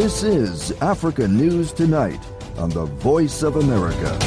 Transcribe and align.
This 0.00 0.22
is 0.22 0.72
Africa 0.80 1.28
News 1.28 1.72
Tonight 1.72 2.24
on 2.56 2.70
the 2.70 2.86
Voice 2.86 3.42
of 3.42 3.56
America. 3.56 4.18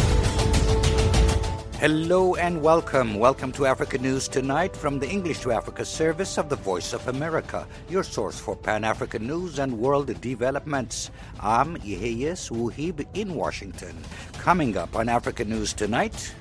Hello 1.80 2.36
and 2.36 2.62
welcome. 2.62 3.16
Welcome 3.16 3.52
to 3.54 3.66
Africa 3.66 3.98
News 3.98 4.28
Tonight 4.28 4.78
from 4.78 5.00
the 5.00 5.10
English 5.10 5.40
to 5.40 5.52
Africa 5.52 5.84
service 5.84 6.38
of 6.38 6.48
the 6.50 6.58
Voice 6.58 6.94
of 6.94 7.08
America, 7.08 7.68
your 7.90 8.04
source 8.04 8.40
for 8.40 8.56
Pan 8.56 8.84
African 8.84 9.26
news 9.26 9.58
and 9.58 9.80
world 9.80 10.14
developments. 10.22 11.10
I'm 11.40 11.78
Yeheyes 11.78 12.52
Wuhib 12.52 13.04
in 13.16 13.34
Washington. 13.34 13.98
Coming 14.34 14.78
up 14.78 14.96
on 14.96 15.10
Africa 15.10 15.44
News 15.44 15.74
Tonight. 15.74 16.36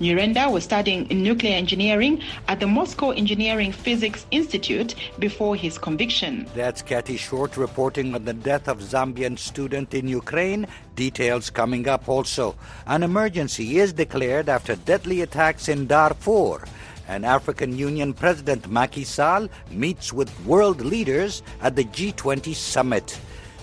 Nyirenda 0.00 0.48
was 0.52 0.62
studying 0.62 1.08
nuclear 1.10 1.56
engineering 1.56 2.22
at 2.46 2.60
the 2.60 2.68
Moscow 2.68 3.10
Engineering 3.10 3.72
Physics 3.72 4.26
Institute 4.30 4.94
before 5.18 5.56
his 5.56 5.76
conviction. 5.76 6.46
That's 6.54 6.82
Kathy 6.82 7.16
Short 7.16 7.56
reporting 7.56 8.14
on 8.14 8.24
the 8.24 8.32
death 8.32 8.68
of 8.68 8.78
Zambian 8.78 9.36
student 9.36 9.94
in 9.94 10.06
Ukraine. 10.06 10.68
Details 10.94 11.50
coming 11.50 11.88
up 11.88 12.08
also. 12.08 12.54
An 12.86 13.02
emergency 13.02 13.78
is 13.78 13.92
declared 13.92 14.48
after 14.48 14.76
deadly 14.76 15.22
attacks 15.22 15.68
in 15.68 15.88
Darfur. 15.88 16.64
And 17.08 17.26
African 17.26 17.76
Union 17.76 18.14
President 18.14 18.70
Macky 18.70 19.02
Sall 19.02 19.48
meets 19.68 20.12
with 20.12 20.30
world 20.46 20.80
leaders 20.80 21.42
at 21.60 21.74
the 21.74 21.84
G20 21.84 22.54
summit. 22.54 23.18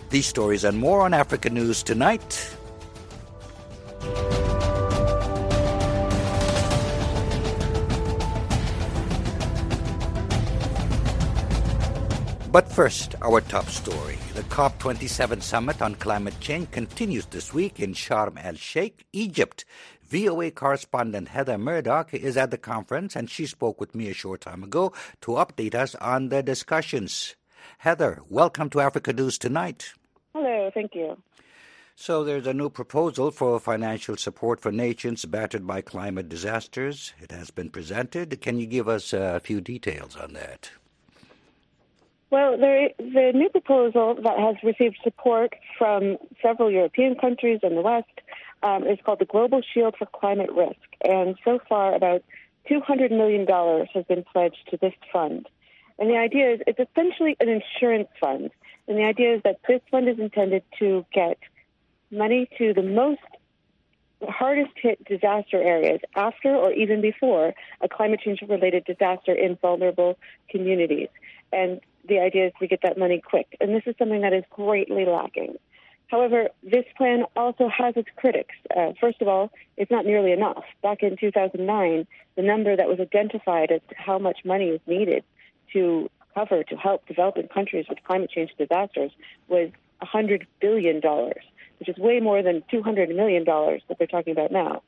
These 0.10 0.26
stories 0.26 0.66
and 0.66 0.78
more 0.78 1.02
on 1.02 1.14
Africa 1.14 1.50
News 1.50 1.82
tonight. 1.82 2.58
But 12.56 12.72
first, 12.72 13.16
our 13.22 13.42
top 13.42 13.66
story. 13.66 14.18
The 14.34 14.44
COP27 14.44 15.42
summit 15.42 15.82
on 15.82 15.96
climate 15.96 16.40
change 16.40 16.72
continues 16.72 17.26
this 17.26 17.54
week 17.54 17.82
in 17.82 17.94
Sharm 17.94 18.42
el 18.42 18.56
Sheikh, 18.56 19.06
Egypt. 19.12 19.66
VOA 20.04 20.52
correspondent 20.52 21.28
Heather 21.28 21.58
Murdoch 21.58 22.14
is 22.14 22.38
at 22.38 22.52
the 22.52 22.58
conference 22.58 23.14
and 23.14 23.30
she 23.30 23.46
spoke 23.46 23.82
with 23.82 23.94
me 23.94 24.08
a 24.08 24.14
short 24.14 24.40
time 24.40 24.64
ago 24.64 24.94
to 25.20 25.32
update 25.32 25.76
us 25.76 25.96
on 25.96 26.30
the 26.30 26.42
discussions. 26.42 27.36
Heather, 27.80 28.22
welcome 28.30 28.70
to 28.70 28.80
Africa 28.80 29.12
News 29.12 29.38
Tonight. 29.38 29.92
Hello, 30.32 30.72
thank 30.74 30.96
you. 30.96 31.18
So, 31.98 32.24
there's 32.24 32.48
a 32.48 32.54
new 32.54 32.70
proposal 32.70 33.32
for 33.32 33.60
financial 33.60 34.16
support 34.16 34.62
for 34.62 34.72
nations 34.72 35.26
battered 35.26 35.68
by 35.68 35.82
climate 35.82 36.30
disasters. 36.30 37.12
It 37.20 37.32
has 37.32 37.52
been 37.52 37.70
presented. 37.70 38.40
Can 38.40 38.60
you 38.60 38.66
give 38.66 38.88
us 38.88 39.12
a 39.12 39.42
few 39.44 39.60
details 39.60 40.16
on 40.16 40.32
that? 40.36 40.70
Well, 42.32 42.58
there, 42.58 42.90
the 42.98 43.32
new 43.34 43.50
proposal 43.50 44.16
that 44.24 44.40
has 44.40 44.56
received 44.64 44.98
support 45.04 45.56
from 45.78 46.18
several 46.42 46.72
European 46.72 47.16
countries 47.16 47.60
and 47.62 47.78
the 47.78 47.82
West 47.82 48.10
um, 48.64 48.86
is 48.88 48.98
called 49.06 49.20
the 49.20 49.26
Global 49.26 49.62
Shield 49.62 49.96
for 49.98 50.08
Climate 50.08 50.52
Risk. 50.52 50.80
And 51.04 51.38
so 51.46 51.60
far, 51.70 51.94
about 51.94 52.24
$200 52.70 53.12
million 53.12 53.46
has 53.94 54.06
been 54.06 54.24
pledged 54.24 54.68
to 54.72 54.78
this 54.78 54.94
fund. 55.14 55.48
And 56.00 56.10
the 56.10 56.18
idea 56.18 56.54
is 56.54 56.62
it's 56.68 56.80
essentially 56.80 57.38
an 57.40 57.48
insurance 57.48 58.10
fund. 58.20 58.52
And 58.88 58.98
the 58.98 59.04
idea 59.04 59.36
is 59.36 59.42
that 59.44 59.60
this 59.68 59.82
fund 59.92 60.10
is 60.10 60.20
intended 60.20 60.64
to 60.80 61.06
get 61.14 61.38
money 62.12 62.50
to 62.58 62.74
the 62.74 62.84
most 62.84 63.22
hardest 64.28 64.72
hit 64.82 65.04
disaster 65.06 65.62
areas 65.62 66.00
after 66.16 66.56
or 66.56 66.72
even 66.72 67.02
before 67.02 67.54
a 67.82 67.90
climate 67.90 68.22
change 68.22 68.42
related 68.48 68.84
disaster 68.86 69.34
in 69.34 69.58
vulnerable 69.58 70.18
communities. 70.50 71.10
And 71.52 71.82
the 72.08 72.20
idea 72.20 72.48
is 72.48 72.54
to 72.60 72.68
get 72.68 72.80
that 72.84 72.98
money 72.98 73.22
quick. 73.22 73.56
And 73.60 73.76
this 73.76 73.84
is 73.86 73.96
something 73.98 74.22
that 74.22 74.34
is 74.34 74.44
greatly 74.50 75.06
lacking. 75.06 75.56
However, 76.08 76.50
this 76.64 76.86
plan 76.98 77.24
also 77.36 77.68
has 77.68 77.98
its 77.98 78.10
critics. 78.16 78.54
Uh, 78.76 78.94
first 79.00 79.22
of 79.22 79.28
all, 79.28 79.52
it's 79.76 79.90
not 79.90 80.06
nearly 80.06 80.32
enough. 80.32 80.64
Back 80.84 81.02
in 81.02 81.18
2009, 81.18 82.08
the 82.36 82.42
number 82.42 82.76
that 82.76 82.88
was 82.88 83.00
identified 83.00 83.72
as 83.72 83.82
how 83.96 84.20
much 84.20 84.40
money 84.46 84.70
is 84.70 84.82
needed 84.86 85.24
to 85.74 86.10
cover 86.36 86.64
to 86.64 86.76
help 86.76 87.08
developing 87.08 87.48
countries 87.48 87.86
with 87.90 87.98
climate 88.04 88.30
change 88.30 88.52
disasters 88.58 89.12
was 89.48 89.72
$100 90.04 90.46
billion, 90.62 91.02
which 91.80 91.90
is 91.90 91.98
way 91.98 92.20
more 92.20 92.44
than 92.44 92.64
$200 92.72 93.16
million 93.16 93.44
that 93.46 93.98
they're 93.98 94.08
talking 94.08 94.34
about 94.34 94.52
now. 94.52 94.84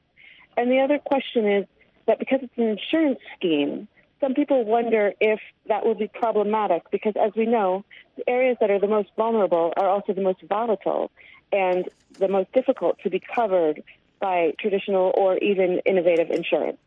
And 0.55 0.71
the 0.71 0.79
other 0.79 0.99
question 0.99 1.47
is 1.49 1.65
that 2.05 2.19
because 2.19 2.39
it's 2.41 2.57
an 2.57 2.67
insurance 2.67 3.19
scheme, 3.35 3.87
some 4.19 4.33
people 4.33 4.65
wonder 4.65 5.13
if 5.19 5.39
that 5.67 5.85
will 5.85 5.95
be 5.95 6.07
problematic 6.07 6.89
because, 6.91 7.13
as 7.15 7.31
we 7.35 7.45
know, 7.45 7.85
the 8.15 8.27
areas 8.27 8.57
that 8.59 8.71
are 8.71 8.79
the 8.79 8.87
most 8.87 9.09
vulnerable 9.15 9.73
are 9.77 9.87
also 9.87 10.13
the 10.13 10.21
most 10.21 10.41
volatile 10.43 11.11
and 11.51 11.87
the 12.19 12.27
most 12.27 12.51
difficult 12.51 12.97
to 13.03 13.09
be 13.09 13.19
covered 13.19 13.83
by 14.19 14.53
traditional 14.59 15.13
or 15.15 15.37
even 15.37 15.79
innovative 15.85 16.31
insurance. 16.31 16.77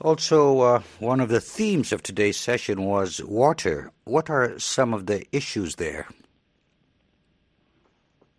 Also, 0.00 0.60
uh, 0.60 0.82
one 1.00 1.20
of 1.20 1.28
the 1.28 1.40
themes 1.40 1.92
of 1.92 2.02
today's 2.02 2.36
session 2.36 2.84
was 2.84 3.22
water. 3.24 3.90
What 4.04 4.30
are 4.30 4.58
some 4.58 4.94
of 4.94 5.06
the 5.06 5.26
issues 5.32 5.74
there? 5.74 6.06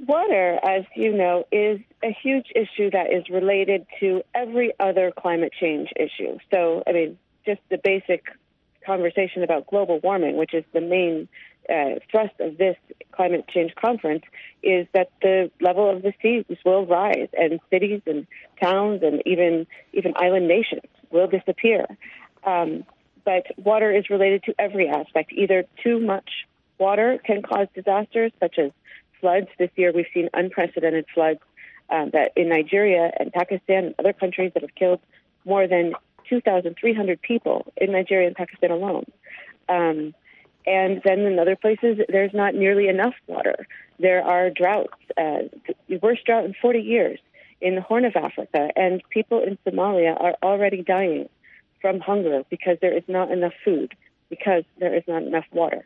Water, 0.06 0.60
as 0.64 0.86
you 0.96 1.12
know, 1.12 1.46
is 1.52 1.80
a 2.04 2.16
huge 2.24 2.48
issue 2.56 2.90
that 2.92 3.12
is 3.12 3.30
related 3.30 3.86
to 4.00 4.24
every 4.34 4.74
other 4.80 5.12
climate 5.12 5.52
change 5.60 5.90
issue. 5.96 6.38
So, 6.52 6.84
I 6.88 6.94
mean, 6.94 7.18
just 7.46 7.60
the 7.70 7.78
basic 7.78 8.24
conversation 8.86 9.44
about 9.44 9.68
global 9.68 10.00
warming, 10.00 10.38
which 10.38 10.54
is 10.54 10.64
the 10.74 10.82
main 10.82 11.28
uh, 11.70 12.00
thrust 12.10 12.34
of 12.40 12.58
this 12.58 12.78
climate 13.12 13.46
change 13.50 13.76
conference, 13.76 14.24
is 14.64 14.88
that 14.94 15.12
the 15.22 15.52
level 15.60 15.90
of 15.90 16.02
the 16.02 16.14
seas 16.22 16.46
will 16.66 16.86
rise, 16.86 17.28
and 17.38 17.60
cities 17.70 18.02
and 18.06 18.26
towns 18.62 19.04
and 19.04 19.22
even 19.26 19.68
even 19.94 20.14
island 20.16 20.48
nations 20.48 20.90
will 21.12 21.28
disappear. 21.28 21.86
Um, 22.46 22.86
but 23.26 23.46
water 23.58 23.92
is 23.92 24.10
related 24.10 24.44
to 24.44 24.56
every 24.58 24.88
aspect. 24.88 25.34
Either 25.34 25.66
too 25.84 26.00
much 26.00 26.30
water 26.80 27.20
can 27.24 27.42
cause 27.42 27.68
disasters, 27.76 28.32
such 28.40 28.58
as 28.58 28.72
floods. 29.20 29.48
This 29.58 29.70
year, 29.76 29.92
we've 29.94 30.06
seen 30.14 30.30
unprecedented 30.34 31.06
floods 31.14 31.40
um, 31.90 32.12
that 32.14 32.32
in 32.36 32.50
Nigeria 32.50 33.12
and 33.20 33.32
Pakistan 33.32 33.86
and 33.86 33.96
other 34.00 34.14
countries 34.14 34.52
that 34.54 34.64
have 34.64 34.76
killed 34.76 35.00
more 35.46 35.68
than 35.68 35.94
2,300 36.30 37.22
people 37.22 37.72
in 37.78 37.92
Nigeria 37.92 38.28
and 38.28 38.36
Pakistan 38.36 38.72
alone. 38.72 39.06
Um, 39.68 40.14
and 40.66 41.02
then 41.04 41.20
in 41.22 41.40
other 41.40 41.56
places, 41.56 42.00
there's 42.10 42.34
not 42.34 42.54
nearly 42.54 42.88
enough 42.88 43.16
water. 43.28 43.66
There 44.00 44.24
are 44.24 44.50
droughts, 44.50 44.94
uh, 45.18 45.50
the 45.88 45.98
worst 45.98 46.26
drought 46.26 46.46
in 46.46 46.54
40 46.62 46.80
years 46.80 47.20
in 47.62 47.76
the 47.76 47.82
Horn 47.82 48.06
of 48.06 48.16
Africa, 48.16 48.70
and 48.76 49.02
people 49.10 49.42
in 49.42 49.58
Somalia 49.66 50.20
are 50.22 50.36
already 50.44 50.84
dying 50.84 51.28
from 51.82 52.00
hunger 52.00 52.44
because 52.50 52.78
there 52.82 52.96
is 52.96 53.04
not 53.08 53.32
enough 53.32 53.54
food, 53.66 53.94
because 54.30 54.64
there 54.80 54.96
is 54.96 55.04
not 55.08 55.24
enough 55.24 55.46
water. 55.52 55.84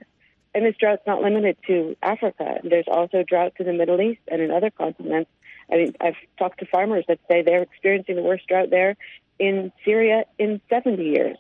And 0.56 0.66
this 0.66 0.76
drought's 0.80 1.06
not 1.08 1.22
limited 1.22 1.58
to 1.68 1.96
Africa. 2.04 2.60
There's 2.64 2.88
also 2.88 3.24
droughts 3.24 3.56
in 3.60 3.66
the 3.66 3.74
Middle 3.74 4.00
East 4.02 4.22
and 4.28 4.42
in 4.42 4.52
other 4.52 4.70
continents. 4.70 5.30
I 5.72 5.78
mean, 5.78 5.94
I've 6.00 6.16
talked 6.38 6.60
to 6.60 6.66
farmers 6.66 7.06
that 7.08 7.20
say 7.30 7.42
they're 7.42 7.64
experiencing 7.64 8.16
the 8.16 8.22
worst 8.22 8.48
drought 8.48 8.70
there 8.70 8.96
in 9.40 9.72
Syria 9.84 10.26
in 10.38 10.62
70 10.70 11.04
years, 11.04 11.38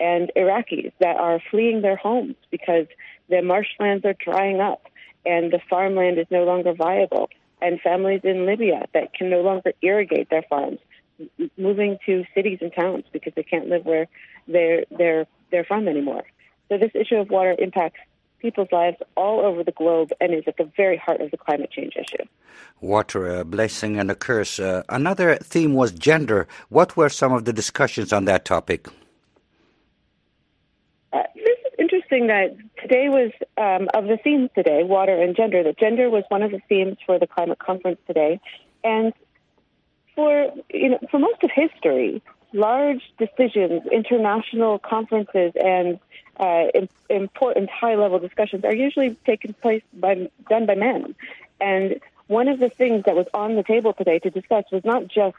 and 0.00 0.32
Iraqis 0.36 0.92
that 0.98 1.16
are 1.16 1.40
fleeing 1.50 1.82
their 1.82 1.96
homes 1.96 2.34
because 2.50 2.86
their 3.28 3.42
marshlands 3.42 4.04
are 4.04 4.14
drying 4.14 4.60
up 4.60 4.82
and 5.26 5.52
the 5.52 5.60
farmland 5.68 6.18
is 6.18 6.26
no 6.30 6.44
longer 6.44 6.72
viable, 6.72 7.28
and 7.60 7.80
families 7.80 8.20
in 8.22 8.46
Libya 8.46 8.86
that 8.94 9.12
can 9.12 9.28
no 9.28 9.40
longer 9.40 9.72
irrigate 9.82 10.30
their 10.30 10.44
farms, 10.48 10.78
moving 11.56 11.98
to 12.06 12.24
cities 12.34 12.58
and 12.60 12.72
towns 12.72 13.04
because 13.12 13.32
they 13.34 13.42
can't 13.42 13.68
live 13.68 13.84
where 13.84 14.06
they're 14.46 14.84
they're 14.96 15.26
they're 15.50 15.64
from 15.64 15.88
anymore. 15.88 16.22
So 16.68 16.78
this 16.78 16.92
issue 16.94 17.16
of 17.16 17.30
water 17.30 17.56
impacts 17.58 17.98
people's 18.38 18.68
lives 18.72 18.96
all 19.16 19.40
over 19.40 19.64
the 19.64 19.72
globe 19.72 20.10
and 20.20 20.34
is 20.34 20.44
at 20.46 20.56
the 20.56 20.70
very 20.76 20.96
heart 20.96 21.20
of 21.20 21.30
the 21.30 21.36
climate 21.36 21.70
change 21.70 21.94
issue. 21.96 22.24
Water, 22.80 23.26
a 23.26 23.44
blessing 23.44 23.98
and 23.98 24.10
a 24.10 24.14
curse. 24.14 24.58
Uh, 24.58 24.82
another 24.88 25.36
theme 25.36 25.74
was 25.74 25.92
gender. 25.92 26.46
What 26.68 26.96
were 26.96 27.08
some 27.08 27.32
of 27.32 27.44
the 27.44 27.52
discussions 27.52 28.12
on 28.12 28.24
that 28.26 28.44
topic? 28.44 28.88
Uh, 31.12 31.22
this 31.34 31.58
is 31.66 31.72
interesting 31.78 32.26
that 32.26 32.56
today 32.80 33.08
was, 33.08 33.32
um, 33.56 33.88
of 33.94 34.04
the 34.08 34.18
themes 34.22 34.50
today, 34.54 34.82
water 34.82 35.20
and 35.20 35.34
gender, 35.34 35.62
that 35.62 35.78
gender 35.78 36.10
was 36.10 36.24
one 36.28 36.42
of 36.42 36.50
the 36.50 36.60
themes 36.68 36.96
for 37.06 37.18
the 37.18 37.26
climate 37.26 37.58
conference 37.58 37.98
today. 38.06 38.40
And 38.84 39.12
for, 40.14 40.52
you 40.70 40.90
know, 40.90 40.98
for 41.10 41.18
most 41.18 41.42
of 41.42 41.50
history, 41.54 42.22
large 42.52 43.02
decisions, 43.18 43.82
international 43.92 44.78
conferences, 44.78 45.52
and 45.62 45.98
uh, 46.38 46.66
important 47.08 47.70
high-level 47.70 48.18
discussions 48.18 48.64
are 48.64 48.74
usually 48.74 49.16
taken 49.26 49.54
place 49.54 49.82
by 49.92 50.30
done 50.48 50.66
by 50.66 50.74
men. 50.74 51.14
And 51.60 52.00
one 52.26 52.48
of 52.48 52.58
the 52.58 52.68
things 52.68 53.04
that 53.06 53.14
was 53.14 53.26
on 53.32 53.56
the 53.56 53.62
table 53.62 53.92
today 53.92 54.18
to 54.20 54.30
discuss 54.30 54.64
was 54.70 54.84
not 54.84 55.08
just 55.08 55.36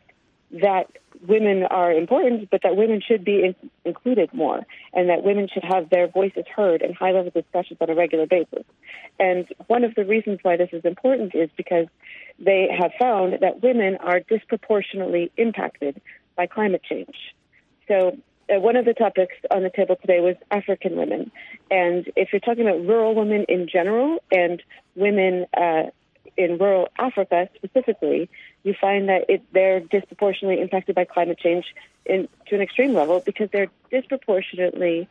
that 0.52 0.90
women 1.28 1.64
are 1.64 1.92
important, 1.92 2.50
but 2.50 2.62
that 2.62 2.76
women 2.76 3.02
should 3.02 3.24
be 3.26 3.44
in- 3.44 3.70
included 3.84 4.34
more, 4.34 4.66
and 4.94 5.10
that 5.10 5.24
women 5.24 5.48
should 5.52 5.64
have 5.64 5.90
their 5.90 6.08
voices 6.08 6.46
heard 6.56 6.82
in 6.82 6.94
high-level 6.94 7.32
discussions 7.32 7.78
on 7.82 7.90
a 7.90 7.96
regular 7.96 8.26
basis. 8.26 8.64
And 9.20 9.48
one 9.68 9.84
of 9.84 9.96
the 9.96 10.06
reasons 10.06 10.40
why 10.44 10.58
this 10.58 10.70
is 10.72 10.86
important 10.86 11.36
is 11.36 11.50
because 11.58 11.88
they 12.40 12.70
have 12.72 12.92
found 13.00 13.40
that 13.42 13.62
women 13.62 13.98
are 13.98 14.20
disproportionately 14.20 15.32
impacted 15.38 16.00
by 16.36 16.46
climate 16.46 16.84
change. 16.84 17.36
So 17.88 18.18
uh, 18.50 18.60
one 18.60 18.76
of 18.76 18.86
the 18.86 18.94
topics 18.94 19.36
on 19.52 19.64
the 19.64 19.70
table 19.70 19.96
today 19.96 20.20
was 20.20 20.36
African 20.52 20.96
women. 20.96 21.32
And 21.70 22.10
if 22.16 22.30
you're 22.32 22.40
talking 22.40 22.68
about 22.68 22.86
rural 22.86 23.16
women 23.16 23.46
in 23.50 23.68
general 23.68 24.24
and 24.32 24.62
women 24.96 25.46
uh, 25.56 25.84
in 26.38 26.58
rural 26.58 26.88
Africa 26.98 27.50
specifically, 27.56 28.30
you 28.64 28.74
find 28.80 29.10
that 29.10 29.26
it, 29.28 29.42
they're 29.54 29.80
disproportionately 29.80 30.62
impacted 30.62 30.96
by 30.96 31.06
climate 31.06 31.40
change 31.40 31.66
in, 32.06 32.28
to 32.48 32.56
an 32.56 32.62
extreme 32.62 32.94
level 32.94 33.22
because 33.26 33.50
they're 33.52 33.72
disproportionately 33.92 35.08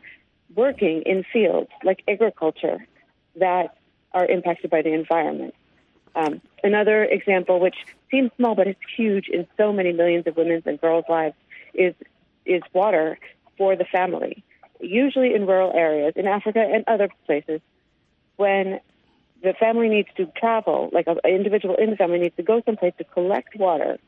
working 0.54 1.02
in 1.02 1.24
fields 1.32 1.70
like 1.84 2.02
agriculture 2.08 2.86
that 3.36 3.76
are 4.12 4.26
impacted 4.26 4.70
by 4.70 4.82
the 4.82 4.92
environment. 4.92 5.54
Um, 6.14 6.40
another 6.64 7.04
example, 7.04 7.60
which 7.60 7.76
seems 8.10 8.30
small 8.36 8.54
but 8.54 8.66
it's 8.66 8.80
huge 8.96 9.28
in 9.28 9.46
so 9.56 9.72
many 9.72 9.92
millions 9.92 10.26
of 10.26 10.36
women's 10.36 10.62
and 10.64 10.80
girls' 10.80 11.04
lives, 11.08 11.34
is 11.74 11.94
is 12.46 12.62
water 12.72 13.18
for 13.58 13.76
the 13.76 13.84
family. 13.84 14.44
Usually 14.80 15.34
in 15.34 15.46
rural 15.46 15.72
areas, 15.72 16.12
in 16.16 16.26
Africa 16.26 16.60
and 16.60 16.84
other 16.86 17.08
places, 17.26 17.60
when 18.36 18.80
the 19.42 19.54
family 19.54 19.88
needs 19.88 20.08
to 20.16 20.26
travel, 20.36 20.90
like 20.92 21.06
an 21.06 21.18
individual 21.24 21.74
in 21.76 21.90
the 21.90 21.96
family 21.96 22.18
needs 22.18 22.36
to 22.36 22.42
go 22.42 22.62
someplace 22.64 22.94
to 22.98 23.04
collect 23.04 23.56
water, 23.56 23.98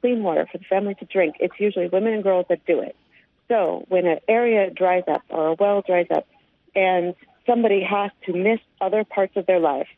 clean 0.00 0.22
water 0.22 0.46
for 0.50 0.58
the 0.58 0.64
family 0.64 0.94
to 0.96 1.04
drink, 1.04 1.36
it's 1.40 1.54
usually 1.58 1.88
women 1.88 2.12
and 2.12 2.22
girls 2.22 2.46
that 2.48 2.64
do 2.66 2.80
it. 2.80 2.96
So 3.48 3.84
when 3.88 4.06
an 4.06 4.20
area 4.28 4.70
dries 4.70 5.04
up 5.08 5.22
or 5.28 5.48
a 5.48 5.54
well 5.54 5.82
dries 5.82 6.06
up 6.14 6.26
and 6.74 7.14
somebody 7.46 7.82
has 7.82 8.10
to 8.26 8.32
miss 8.32 8.60
other 8.80 9.04
parts 9.04 9.36
of 9.36 9.46
their 9.46 9.58
life, 9.58 9.88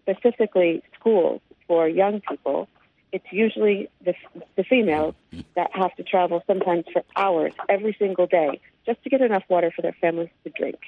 specifically 0.00 0.82
schools 0.98 1.40
for 1.66 1.88
young 1.88 2.20
people, 2.28 2.68
it's 3.12 3.26
usually 3.30 3.88
the, 4.04 4.14
the 4.56 4.64
females 4.64 5.14
that 5.54 5.70
have 5.74 5.94
to 5.96 6.02
travel 6.02 6.42
sometimes 6.46 6.84
for 6.92 7.02
hours 7.14 7.52
every 7.68 7.94
single 7.98 8.26
day 8.26 8.60
just 8.86 9.02
to 9.04 9.10
get 9.10 9.20
enough 9.20 9.44
water 9.48 9.70
for 9.74 9.82
their 9.82 9.96
families 10.00 10.30
to 10.44 10.50
drink. 10.50 10.78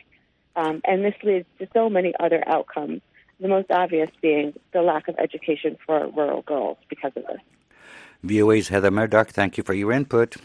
Um, 0.57 0.81
and 0.85 1.05
this 1.05 1.15
leads 1.23 1.47
to 1.59 1.69
so 1.73 1.91
many 1.91 2.15
other 2.19 2.43
outcomes, 2.47 3.03
the 3.41 3.49
most 3.49 3.71
obvious 3.71 4.11
being 4.23 4.55
the 4.73 4.81
lack 4.81 5.09
of 5.09 5.17
education 5.19 5.77
for 5.85 6.09
rural 6.09 6.43
girls 6.43 6.79
because 6.89 7.13
of 7.17 7.25
this. 7.27 7.41
VOA's 8.23 8.69
Heather 8.69 8.91
Murdoch, 8.91 9.29
thank 9.29 9.59
you 9.59 9.63
for 9.63 9.75
your 9.75 9.93
input. 9.93 10.37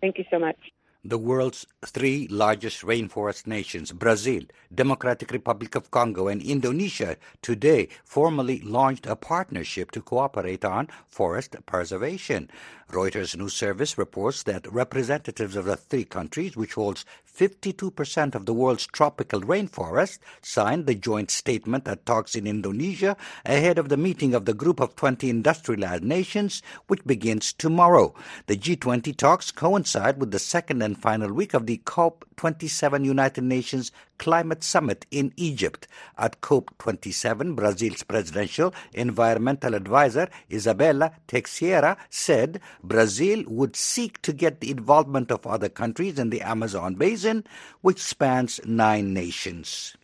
Thank 0.00 0.18
you 0.18 0.24
so 0.30 0.38
much. 0.38 0.56
The 1.04 1.18
world's 1.18 1.66
three 1.84 2.28
largest 2.28 2.82
rainforest 2.82 3.44
nations, 3.44 3.90
Brazil, 3.90 4.42
Democratic 4.72 5.32
Republic 5.32 5.74
of 5.74 5.90
Congo, 5.90 6.28
and 6.28 6.40
Indonesia, 6.40 7.16
today 7.42 7.88
formally 8.04 8.60
launched 8.60 9.06
a 9.06 9.16
partnership 9.16 9.90
to 9.90 10.00
cooperate 10.00 10.64
on 10.64 10.86
forest 11.08 11.56
preservation. 11.66 12.48
Reuters 12.88 13.36
news 13.36 13.52
service 13.52 13.98
reports 13.98 14.44
that 14.44 14.72
representatives 14.72 15.56
of 15.56 15.64
the 15.64 15.76
three 15.76 16.04
countries, 16.04 16.56
which 16.56 16.74
holds 16.74 17.04
52% 17.36 18.34
of 18.34 18.46
the 18.46 18.52
world's 18.52 18.86
tropical 18.86 19.40
rainforest, 19.40 20.18
signed 20.42 20.86
the 20.86 20.94
joint 20.94 21.30
statement 21.30 21.88
at 21.88 22.04
talks 22.04 22.34
in 22.34 22.46
Indonesia 22.46 23.16
ahead 23.46 23.78
of 23.78 23.88
the 23.88 23.96
meeting 23.96 24.34
of 24.34 24.44
the 24.44 24.54
Group 24.54 24.80
of 24.80 24.96
20 24.96 25.30
Industrialized 25.30 26.04
Nations, 26.04 26.62
which 26.88 27.04
begins 27.04 27.52
tomorrow. 27.52 28.14
The 28.46 28.56
G20 28.56 29.16
talks 29.16 29.50
coincide 29.50 30.18
with 30.20 30.30
the 30.30 30.38
second 30.38 30.82
and 30.82 31.00
final 31.00 31.32
week 31.32 31.54
of 31.54 31.66
the 31.66 31.78
COP27 31.86 33.04
United 33.04 33.44
Nations 33.44 33.92
Climate 34.18 34.62
Summit 34.62 35.04
in 35.10 35.32
Egypt. 35.36 35.88
At 36.16 36.40
COP27, 36.42 37.56
Brazil's 37.56 38.04
presidential 38.04 38.72
environmental 38.92 39.74
advisor 39.74 40.28
Izabella 40.48 41.12
Teixeira 41.26 41.96
said 42.08 42.60
Brazil 42.84 43.42
would 43.48 43.74
seek 43.74 44.22
to 44.22 44.32
get 44.32 44.60
the 44.60 44.70
involvement 44.70 45.32
of 45.32 45.44
other 45.44 45.68
countries 45.68 46.20
in 46.20 46.30
the 46.30 46.40
Amazon 46.42 46.94
basin, 46.94 47.21
which 47.80 48.00
spans 48.02 48.60
nine 48.64 49.12
nations. 49.14 49.96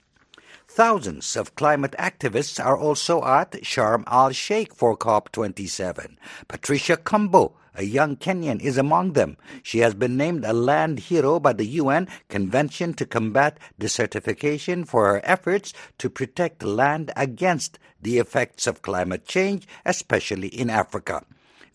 Thousands 0.71 1.35
of 1.35 1.57
climate 1.57 1.97
activists 1.99 2.65
are 2.65 2.77
also 2.77 3.25
at 3.25 3.53
Sharm 3.65 4.05
el 4.07 4.31
Sheikh 4.31 4.73
for 4.73 4.97
COP27. 4.97 6.17
Patricia 6.47 6.97
Kombo, 6.97 7.55
a 7.75 7.83
young 7.83 8.17
Kenyan, 8.17 8.61
is 8.61 8.79
among 8.79 9.15
them. 9.15 9.37
She 9.63 9.81
has 9.81 9.95
been 9.95 10.17
named 10.17 10.45
a 10.45 10.53
land 10.53 11.01
hero 11.01 11.41
by 11.41 11.55
the 11.55 11.67
UN 11.67 12.07
Convention 12.29 12.95
to 12.95 13.07
Combat 13.07 13.59
Desertification 13.81 14.87
for 14.87 15.07
her 15.07 15.21
efforts 15.25 15.73
to 15.99 16.09
protect 16.09 16.63
land 16.63 17.11
against 17.17 17.79
the 18.01 18.19
effects 18.19 18.69
of 18.69 18.83
climate 18.83 19.27
change, 19.27 19.67
especially 19.85 20.49
in 20.49 20.71
Africa. 20.71 21.25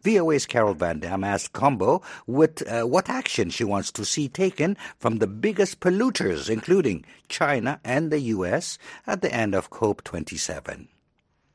VOA's 0.04 0.46
Carol 0.46 0.74
Van 0.74 1.00
Dam 1.00 1.24
asked 1.24 1.54
Kombo 1.54 2.04
what, 2.26 2.62
uh, 2.68 2.84
what 2.84 3.10
action 3.10 3.50
she 3.50 3.64
wants 3.64 3.92
to 3.94 4.04
see 4.04 4.28
taken 4.28 4.78
from 5.00 5.20
the 5.20 5.28
biggest 5.28 5.80
polluters, 5.80 6.50
including 6.50 7.06
China 7.30 7.80
and 7.84 8.12
the 8.12 8.20
U.S., 8.20 8.78
at 9.08 9.22
the 9.22 9.34
end 9.34 9.56
of 9.56 9.70
COP27. 9.70 10.88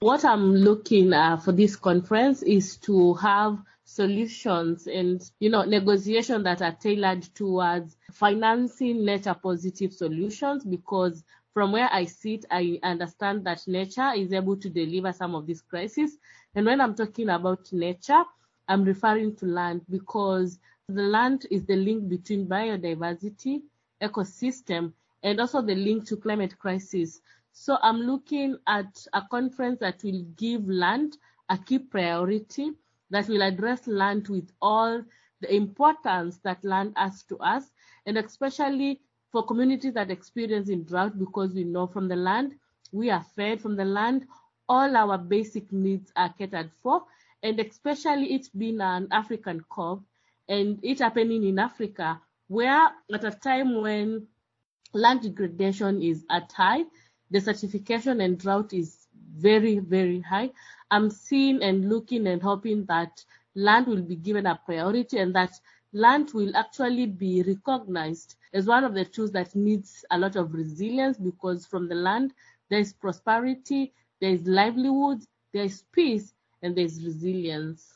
What 0.01 0.25
I'm 0.25 0.55
looking 0.55 1.13
uh, 1.13 1.37
for 1.37 1.53
this 1.53 1.77
conference 1.77 2.43
is 2.43 2.77
to 2.79 3.15
have 3.15 3.59
solutions 3.85 4.87
and 4.87 5.29
you 5.41 5.49
know 5.49 5.65
negotiations 5.65 6.45
that 6.45 6.61
are 6.61 6.77
tailored 6.79 7.23
towards 7.35 7.97
financing 8.13 9.03
nature 9.03 9.35
positive 9.35 9.93
solutions 9.95 10.63
because 10.63 11.25
from 11.55 11.73
where 11.73 11.89
I 11.91 12.05
sit, 12.05 12.45
I 12.51 12.79
understand 12.85 13.45
that 13.47 13.67
nature 13.67 14.13
is 14.15 14.33
able 14.33 14.57
to 14.59 14.71
deliver 14.71 15.13
some 15.13 15.35
of 15.35 15.47
these 15.47 15.61
crises. 15.61 16.17
And 16.55 16.67
when 16.67 16.81
I'm 16.81 16.95
talking 16.95 17.29
about 17.31 17.73
nature, 17.73 18.23
I'm 18.69 18.85
referring 18.85 19.35
to 19.37 19.47
land 19.47 19.83
because 19.91 20.59
the 20.89 21.03
land 21.03 21.47
is 21.51 21.65
the 21.65 21.77
link 21.77 22.09
between 22.09 22.47
biodiversity, 22.47 23.63
ecosystem, 24.03 24.93
and 25.23 25.41
also 25.41 25.61
the 25.63 25.75
link 25.75 26.07
to 26.07 26.17
climate 26.17 26.59
crisis. 26.59 27.21
So 27.53 27.79
I'm 27.83 28.01
looking 28.01 28.57
at 28.67 29.07
a 29.13 29.23
conference 29.31 29.81
that 29.81 30.03
will 30.05 30.23
give 30.37 30.69
land 30.69 31.17
a 31.49 31.59
key 31.59 31.79
priority, 31.79 32.73
that 33.11 33.29
will 33.29 33.43
address 33.43 33.87
land 33.87 34.29
with 34.29 34.51
all 34.63 35.03
the 35.41 35.55
importance 35.55 36.39
that 36.45 36.63
land 36.65 36.93
has 36.97 37.23
to 37.25 37.39
us, 37.39 37.71
and 38.07 38.19
especially 38.19 39.01
for 39.33 39.45
communities 39.45 39.95
that 39.95 40.11
experience 40.11 40.69
in 40.69 40.85
drought, 40.85 41.19
because 41.19 41.53
we 41.53 41.65
know 41.65 41.87
from 41.87 42.09
the 42.09 42.17
land, 42.17 42.55
we 42.93 43.11
are 43.11 43.25
fed 43.37 43.61
from 43.61 43.77
the 43.77 43.85
land, 43.85 44.27
all 44.69 44.97
our 44.97 45.19
basic 45.19 45.71
needs 45.73 46.13
are 46.17 46.33
catered 46.39 46.71
for, 46.83 47.03
and 47.43 47.61
especially 47.61 48.35
it 48.35 48.49
being 48.57 48.81
an 48.81 49.09
African 49.11 49.65
COP 49.71 50.03
and 50.49 50.79
it 50.83 50.99
happening 50.99 51.45
in 51.45 51.59
Africa, 51.59 52.21
where 52.49 52.91
at 53.13 53.25
a 53.25 53.31
time 53.31 53.81
when 53.83 54.27
land 54.95 55.23
degradation 55.23 56.03
is 56.03 56.25
at 56.31 56.51
high, 56.53 56.85
desertification 57.33 58.23
and 58.25 58.39
drought 58.39 58.73
is 58.73 59.07
very, 59.37 59.79
very 59.79 60.21
high. 60.21 60.51
I'm 60.91 61.11
seeing 61.11 61.63
and 61.63 61.89
looking 61.89 62.27
and 62.27 62.43
hoping 62.43 62.87
that 62.87 63.25
land 63.55 63.87
will 63.87 64.03
be 64.03 64.17
given 64.17 64.47
a 64.47 64.59
priority 64.65 65.19
and 65.19 65.35
that 65.35 65.53
land 65.93 66.31
will 66.33 66.57
actually 66.57 67.07
be 67.07 67.43
recognized 67.43 68.37
as 68.53 68.67
one 68.67 68.85
of 68.85 68.95
the 68.95 69.05
tools 69.05 69.33
that 69.33 69.55
needs 69.55 70.05
a 70.11 70.19
lot 70.19 70.37
of 70.37 70.55
resilience 70.55 71.19
because 71.19 71.67
from 71.67 71.89
the 71.89 71.95
land 71.95 72.33
there 72.71 72.81
is 72.81 72.93
prosperity, 72.93 73.93
there 74.21 74.31
is 74.31 74.47
livelihood, 74.47 75.23
there 75.53 75.65
is 75.65 75.85
peace, 75.93 76.33
and 76.63 76.77
there's 76.77 77.03
resilience. 77.05 77.87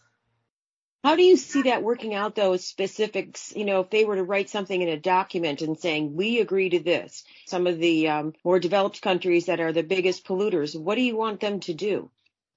How 1.05 1.17
do 1.17 1.23
you 1.25 1.37
see 1.37 1.63
that 1.63 1.83
working 1.83 2.15
out 2.15 2.37
those 2.37 2.65
specifics? 2.65 3.53
You 3.57 3.65
know, 3.65 3.81
if 3.81 3.91
they 3.91 4.05
were 4.05 4.15
to 4.15 4.23
write 4.23 4.49
something 4.49 4.81
in 4.81 4.89
a 4.89 4.97
document 4.97 5.61
and 5.61 5.77
saying, 5.77 6.15
we 6.15 6.39
agree 6.39 6.71
to 6.71 6.79
this, 6.79 7.25
some 7.47 7.67
of 7.67 7.79
the 7.79 8.09
um, 8.09 8.35
more 8.45 8.61
developed 8.61 9.03
countries 9.03 9.47
that 9.47 9.59
are 9.59 9.73
the 9.73 9.83
biggest 9.83 10.25
polluters, 10.25 10.79
what 10.79 10.95
do 10.95 11.03
you 11.03 11.17
want 11.17 11.41
them 11.41 11.59
to 11.61 11.75
do? 11.75 12.09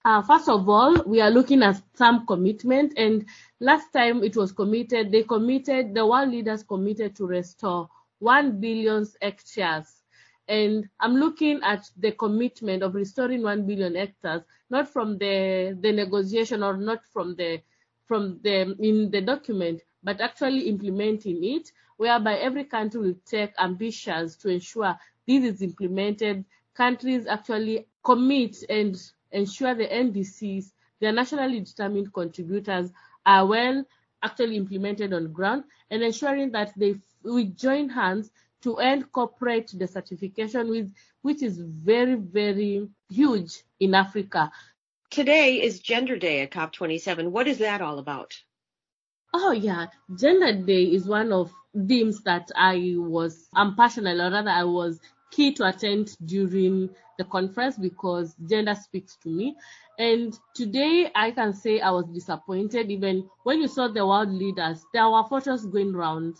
Uh, 0.06 0.22
first 0.22 0.48
of 0.48 0.70
all, 0.70 1.02
we 1.08 1.20
are 1.22 1.32
looking 1.32 1.64
at 1.64 1.82
some 1.96 2.28
commitment. 2.28 2.94
And 2.98 3.26
last 3.60 3.92
time 3.92 4.24
it 4.24 4.36
was 4.36 4.52
committed, 4.52 5.12
they 5.12 5.24
committed, 5.24 5.96
the 5.96 6.06
world 6.06 6.30
leaders 6.30 6.62
committed 6.62 7.16
to 7.16 7.26
restore 7.26 7.90
1 8.20 8.60
billion 8.62 9.08
hectares 9.20 10.05
and 10.48 10.88
I'm 11.00 11.16
looking 11.16 11.62
at 11.64 11.90
the 11.98 12.12
commitment 12.12 12.84
of 12.84 12.96
restoring 12.96 13.42
1 13.42 13.66
billion 13.66 13.96
hectares, 13.96 14.42
not 14.70 14.88
from 14.88 15.18
the, 15.18 15.78
the 15.82 15.92
negotiation 15.92 16.64
or 16.64 16.78
not 16.78 17.06
from 17.06 17.36
the 17.36 17.62
from 18.06 18.40
the 18.44 18.76
in 18.80 19.10
the 19.10 19.22
document, 19.22 19.82
but 20.04 20.22
actually 20.22 20.70
implementing 20.70 21.44
it, 21.44 21.72
whereby 21.98 22.36
every 22.38 22.64
country 22.66 23.00
will 23.02 23.16
take 23.26 23.52
ambitions 23.58 24.36
to 24.38 24.50
ensure 24.50 24.96
this 25.28 25.44
is 25.44 25.62
implemented. 25.64 26.46
Countries 26.76 27.26
actually 27.26 27.88
commit 28.04 28.58
and 28.70 28.96
ensure 29.32 29.74
the 29.74 29.88
NDCs, 29.88 30.72
their 31.00 31.12
nationally 31.14 31.62
determined 31.62 32.14
contributors, 32.14 32.92
are 33.26 33.48
well 33.48 33.84
actually 34.22 34.56
implemented 34.58 35.12
on 35.14 35.32
ground, 35.32 35.64
and 35.90 36.04
ensuring 36.04 36.52
that 36.52 36.72
they 36.78 36.96
we 37.24 37.46
join 37.46 37.90
hands 37.90 38.30
to 38.66 38.78
end 38.78 39.12
corporate 39.12 39.68
desertification, 39.78 40.68
with, 40.72 40.92
which 41.22 41.44
is 41.44 41.60
very, 41.60 42.16
very 42.16 42.90
huge 43.12 43.62
in 43.80 43.94
Africa. 43.94 44.52
Today 45.12 45.62
is 45.62 45.80
Gender 45.80 46.18
Day 46.18 46.42
at 46.42 46.50
COP27. 46.50 47.30
What 47.30 47.48
is 47.48 47.60
that 47.60 47.82
all 47.82 48.00
about? 48.00 48.34
Oh, 49.36 49.52
yeah. 49.52 49.86
Gender 50.18 50.52
Day 50.52 50.86
is 50.86 51.06
one 51.06 51.32
of 51.32 51.54
themes 51.88 52.24
that 52.24 52.50
I 52.56 52.96
was, 52.98 53.48
I'm 53.54 53.76
passionate, 53.76 54.20
or 54.20 54.32
rather, 54.32 54.50
I 54.50 54.64
was 54.64 55.00
key 55.30 55.54
to 55.54 55.68
attend 55.68 56.18
during 56.26 56.90
the 57.20 57.26
conference 57.26 57.78
because 57.78 58.36
gender 58.50 58.74
speaks 58.74 59.16
to 59.18 59.30
me. 59.30 59.56
And 60.00 60.38
today 60.56 61.12
I 61.14 61.30
can 61.32 61.54
say 61.54 61.82
I 61.82 61.92
was 61.92 62.06
disappointed 62.08 62.90
even 62.90 63.30
when 63.44 63.62
you 63.62 63.68
saw 63.68 63.90
the 63.90 64.08
world 64.08 64.30
leaders, 64.30 64.84
there 64.92 65.08
were 65.08 65.24
photos 65.24 65.68
going 65.68 65.94
around 65.94 66.36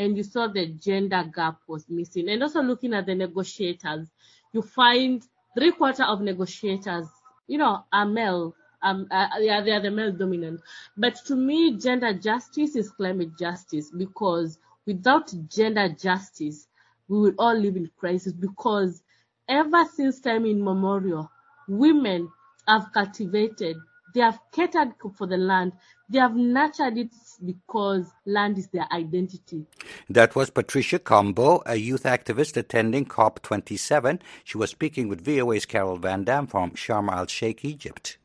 and 0.00 0.16
you 0.16 0.22
saw 0.22 0.46
the 0.46 0.66
gender 0.66 1.30
gap 1.34 1.58
was 1.66 1.84
missing. 1.90 2.30
And 2.30 2.42
also 2.42 2.62
looking 2.62 2.94
at 2.94 3.04
the 3.04 3.14
negotiators, 3.14 4.08
you 4.50 4.62
find 4.62 5.22
three 5.54 5.72
quarter 5.72 6.04
of 6.04 6.22
negotiators, 6.22 7.06
you 7.46 7.58
know, 7.58 7.84
are 7.92 8.06
male. 8.06 8.54
Um, 8.82 9.06
uh, 9.10 9.28
yeah, 9.40 9.60
they 9.60 9.72
are 9.72 9.80
the 9.80 9.90
male 9.90 10.10
dominant. 10.10 10.62
But 10.96 11.16
to 11.26 11.36
me, 11.36 11.76
gender 11.76 12.14
justice 12.14 12.76
is 12.76 12.90
climate 12.90 13.38
justice 13.38 13.90
because 13.90 14.58
without 14.86 15.34
gender 15.48 15.90
justice, 15.90 16.66
we 17.08 17.18
will 17.18 17.34
all 17.38 17.54
live 17.54 17.76
in 17.76 17.90
crisis 17.98 18.32
because 18.32 19.02
ever 19.50 19.84
since 19.84 20.18
time 20.18 20.46
immemorial, 20.46 21.30
women 21.68 22.30
have 22.66 22.90
cultivated, 22.94 23.76
they 24.14 24.20
have 24.20 24.38
catered 24.52 24.92
for 25.16 25.26
the 25.26 25.36
land, 25.36 25.72
they 26.08 26.18
have 26.18 26.34
nurtured 26.34 26.98
it 26.98 27.14
because 27.44 28.06
land 28.26 28.58
is 28.58 28.68
their 28.68 28.86
identity. 28.92 29.66
That 30.08 30.34
was 30.34 30.50
Patricia 30.50 30.98
Kombo, 30.98 31.62
a 31.66 31.76
youth 31.76 32.02
activist 32.02 32.56
attending 32.56 33.06
COP27. 33.06 34.20
She 34.44 34.58
was 34.58 34.70
speaking 34.70 35.08
with 35.08 35.24
VOA's 35.24 35.66
Carol 35.66 35.96
Van 35.96 36.24
Dam 36.24 36.46
from 36.46 36.72
Sharm 36.72 37.12
el 37.12 37.26
Sheikh, 37.26 37.64
Egypt. 37.64 38.18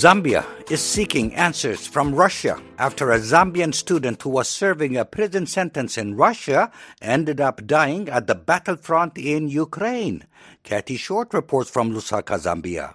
Zambia 0.00 0.46
is 0.70 0.80
seeking 0.80 1.34
answers 1.34 1.86
from 1.86 2.14
Russia 2.14 2.58
after 2.78 3.10
a 3.10 3.18
Zambian 3.18 3.74
student 3.74 4.22
who 4.22 4.30
was 4.30 4.48
serving 4.48 4.96
a 4.96 5.04
prison 5.04 5.44
sentence 5.44 5.98
in 5.98 6.16
Russia 6.16 6.72
ended 7.02 7.38
up 7.38 7.66
dying 7.66 8.08
at 8.08 8.26
the 8.26 8.34
battlefront 8.34 9.18
in 9.18 9.48
Ukraine. 9.48 10.24
Kathy 10.62 10.96
Short 10.96 11.32
reports 11.34 11.70
from 11.70 11.92
Lusaka, 11.92 12.38
Zambia. 12.38 12.94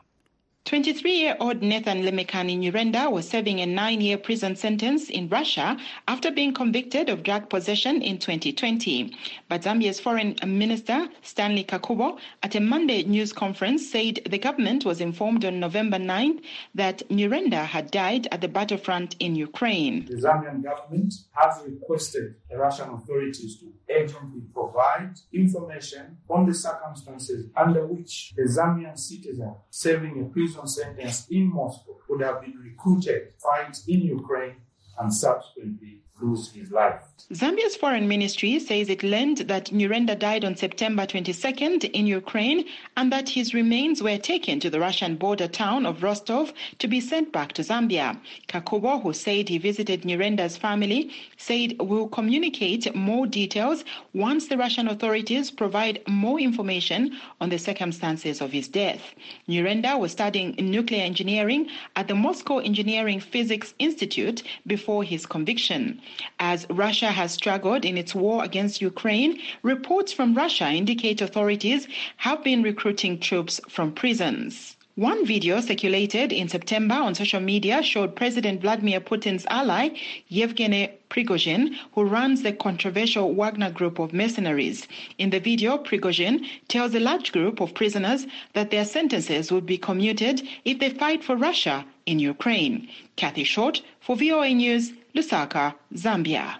23-year-old 0.65 1.61
Nathan 1.61 2.01
Lemekhani 2.01 2.57
Nyirenda 2.57 3.11
was 3.11 3.29
serving 3.29 3.61
a 3.61 3.67
nine-year 3.67 4.17
prison 4.17 4.55
sentence 4.55 5.11
in 5.11 5.29
Russia 5.29 5.77
after 6.07 6.31
being 6.31 6.55
convicted 6.55 7.07
of 7.07 7.21
drug 7.21 7.47
possession 7.51 8.01
in 8.01 8.17
2020. 8.17 9.15
But 9.47 9.61
Zambia's 9.61 9.99
Foreign 9.99 10.35
Minister 10.43 11.07
Stanley 11.21 11.65
Kakubo 11.65 12.17
at 12.41 12.55
a 12.55 12.59
Monday 12.59 13.03
news 13.03 13.31
conference 13.31 13.91
said 13.91 14.21
the 14.27 14.39
government 14.39 14.85
was 14.85 15.01
informed 15.01 15.45
on 15.45 15.59
November 15.59 15.97
9th 15.97 16.41
that 16.73 17.07
Nyirenda 17.09 17.63
had 17.63 17.91
died 17.91 18.27
at 18.31 18.41
the 18.41 18.47
battlefront 18.47 19.15
in 19.19 19.35
Ukraine. 19.35 20.07
The 20.07 20.15
Zambian 20.15 20.63
government 20.63 21.13
has 21.33 21.61
requested 21.63 22.33
the 22.49 22.57
Russian 22.57 22.89
authorities 22.89 23.59
to 23.59 23.71
urgently 23.93 24.41
provide 24.51 25.13
information 25.31 26.17
on 26.27 26.47
the 26.47 26.55
circumstances 26.55 27.51
under 27.55 27.85
which 27.85 28.33
a 28.39 28.47
Zambian 28.49 28.97
citizen 28.97 29.53
serving 29.69 30.23
a 30.23 30.33
prison 30.33 30.54
prison 30.55 30.67
sentence 30.67 31.27
in 31.29 31.53
Moscow 31.53 31.97
would 32.09 32.21
have 32.21 32.41
been 32.41 32.57
recruited, 32.57 33.33
fight 33.37 33.77
in 33.87 34.01
Ukraine, 34.01 34.55
and 34.97 35.13
subsequently 35.13 36.03
lose 36.21 36.51
his 36.51 36.71
life. 36.71 37.03
Zambia's 37.33 37.75
foreign 37.75 38.07
ministry 38.07 38.59
says 38.59 38.87
it 38.87 39.01
learned 39.01 39.37
that 39.47 39.71
Nyirenda 39.71 40.19
died 40.19 40.45
on 40.45 40.55
September 40.55 41.07
22nd 41.07 41.89
in 41.89 42.05
Ukraine 42.05 42.65
and 42.97 43.11
that 43.11 43.29
his 43.29 43.51
remains 43.51 44.03
were 44.03 44.19
taken 44.19 44.59
to 44.59 44.69
the 44.69 44.79
Russian 44.79 45.15
border 45.15 45.47
town 45.47 45.87
of 45.87 46.03
Rostov 46.03 46.53
to 46.77 46.87
be 46.87 47.01
sent 47.01 47.31
back 47.31 47.53
to 47.53 47.63
Zambia. 47.63 48.19
Kakubo, 48.47 49.01
who 49.01 49.11
said 49.11 49.49
he 49.49 49.57
visited 49.57 50.03
Nyirenda's 50.03 50.55
family, 50.55 51.09
said 51.35 51.75
we'll 51.79 52.09
communicate 52.09 52.93
more 52.93 53.25
details 53.25 53.83
once 54.13 54.47
the 54.47 54.57
Russian 54.57 54.87
authorities 54.87 55.49
provide 55.49 56.03
more 56.07 56.39
information 56.39 57.17
on 57.41 57.49
the 57.49 57.57
circumstances 57.57 58.39
of 58.39 58.51
his 58.51 58.67
death. 58.67 59.01
Nyirenda 59.49 59.97
was 59.99 60.11
studying 60.11 60.53
nuclear 60.59 61.01
engineering 61.01 61.69
at 61.95 62.07
the 62.07 62.13
Moscow 62.13 62.59
Engineering 62.59 63.19
Physics 63.19 63.73
Institute 63.79 64.43
before 64.67 65.03
his 65.03 65.25
conviction. 65.25 65.99
As 66.39 66.67
Russia 66.69 67.04
has 67.11 67.33
struggled 67.33 67.85
in 67.85 67.97
its 67.97 68.13
war 68.15 68.43
against 68.43 68.81
Ukraine, 68.81 69.39
reports 69.63 70.11
from 70.11 70.35
Russia 70.35 70.69
indicate 70.69 71.21
authorities 71.21 71.87
have 72.17 72.43
been 72.43 72.63
recruiting 72.63 73.19
troops 73.19 73.59
from 73.69 73.91
prisons. 73.91 74.75
One 74.95 75.25
video 75.25 75.59
circulated 75.59 76.31
in 76.31 76.47
September 76.47 76.95
on 76.95 77.15
social 77.15 77.41
media 77.41 77.83
showed 77.83 78.15
President 78.15 78.61
Vladimir 78.61 79.01
Putin's 79.01 79.45
ally, 79.49 79.89
Yevgeny 80.29 80.89
Prigozhin, 81.09 81.75
who 81.93 82.05
runs 82.05 82.43
the 82.43 82.53
controversial 82.53 83.33
Wagner 83.33 83.71
group 83.71 83.99
of 83.99 84.13
mercenaries. 84.13 84.87
In 85.17 85.31
the 85.31 85.41
video, 85.41 85.77
Prigozhin 85.77 86.45
tells 86.69 86.95
a 86.95 87.01
large 87.01 87.33
group 87.33 87.59
of 87.59 87.73
prisoners 87.73 88.25
that 88.53 88.71
their 88.71 88.85
sentences 88.85 89.51
would 89.51 89.65
be 89.65 89.77
commuted 89.77 90.47
if 90.63 90.79
they 90.79 90.91
fight 90.91 91.25
for 91.25 91.35
Russia 91.35 91.85
in 92.05 92.19
Ukraine. 92.19 92.87
Kathy 93.17 93.43
Short 93.43 93.81
for 93.99 94.15
VOA 94.15 94.53
News, 94.53 94.93
Lusaka, 95.13 95.75
Zambia. 95.93 96.55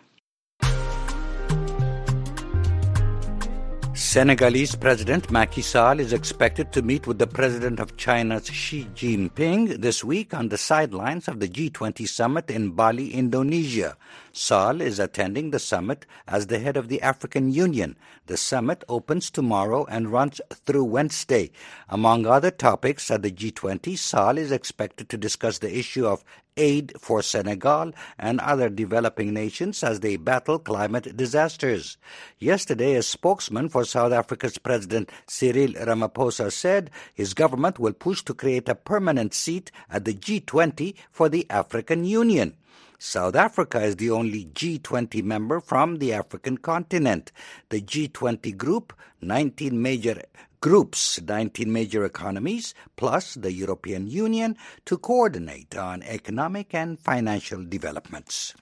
Senegalese 4.16 4.78
President 4.78 5.30
Macky 5.30 5.62
Sall 5.62 6.00
is 6.00 6.14
expected 6.14 6.72
to 6.72 6.82
meet 6.82 7.06
with 7.06 7.20
the 7.20 7.28
President 7.28 7.82
of 7.82 7.98
China's 7.98 8.48
Xi 8.48 8.88
Jinping 8.96 9.82
this 9.82 10.06
week 10.06 10.34
on 10.34 10.48
the 10.48 10.58
sidelines 10.58 11.28
of 11.28 11.42
the 11.42 11.50
G20 11.50 12.08
summit 12.08 12.50
in 12.50 12.72
Bali, 12.72 13.14
Indonesia. 13.14 13.98
Sall 14.38 14.82
is 14.82 15.00
attending 15.00 15.52
the 15.52 15.60
summit 15.60 16.06
as 16.28 16.48
the 16.48 16.60
head 16.60 16.76
of 16.76 16.90
the 16.90 17.02
African 17.02 17.54
Union. 17.54 17.96
The 18.26 18.36
summit 18.36 18.84
opens 18.90 19.32
tomorrow 19.32 19.86
and 19.86 20.12
runs 20.12 20.42
through 20.52 20.84
Wednesday. 20.84 21.52
Among 21.88 22.26
other 22.26 22.52
topics 22.52 23.10
at 23.10 23.22
the 23.22 23.32
G20, 23.32 23.98
Sall 23.98 24.38
is 24.38 24.52
expected 24.52 25.08
to 25.08 25.18
discuss 25.18 25.60
the 25.60 25.74
issue 25.74 26.06
of 26.06 26.26
aid 26.58 26.92
for 27.00 27.22
Senegal 27.22 27.94
and 28.20 28.42
other 28.42 28.68
developing 28.68 29.34
nations 29.34 29.82
as 29.86 30.02
they 30.02 30.18
battle 30.18 30.60
climate 30.60 31.16
disasters. 31.16 31.98
Yesterday, 32.38 32.96
a 32.96 33.04
spokesman 33.04 33.70
for 33.70 33.86
South 33.86 34.12
Africa's 34.12 34.58
President 34.58 35.10
Cyril 35.28 35.72
Ramaphosa 35.76 36.52
said 36.52 36.92
his 37.14 37.34
government 37.34 37.80
will 37.80 37.94
push 37.94 38.22
to 38.24 38.34
create 38.34 38.68
a 38.68 38.76
permanent 38.76 39.34
seat 39.34 39.72
at 39.90 40.04
the 40.04 40.14
G20 40.14 40.94
for 41.10 41.30
the 41.30 41.50
African 41.50 42.04
Union. 42.04 42.58
South 42.98 43.36
Africa 43.36 43.82
is 43.82 43.98
the 43.98 44.12
only 44.12 44.46
G20 44.46 45.24
member 45.24 45.60
from 45.60 45.98
the 45.98 46.14
African 46.14 46.58
continent. 46.58 47.32
The 47.70 47.82
G20 47.82 48.58
group, 48.58 48.94
19 49.22 49.82
major 49.82 50.22
groups, 50.62 51.22
19 51.22 51.72
major 51.72 52.06
economies, 52.06 52.74
plus 52.96 53.36
the 53.36 53.52
European 53.52 54.08
Union, 54.08 54.58
to 54.86 54.98
coordinate 54.98 55.76
on 55.76 56.02
economic 56.04 56.74
and 56.74 57.00
financial 57.00 57.64
developments. 57.64 58.54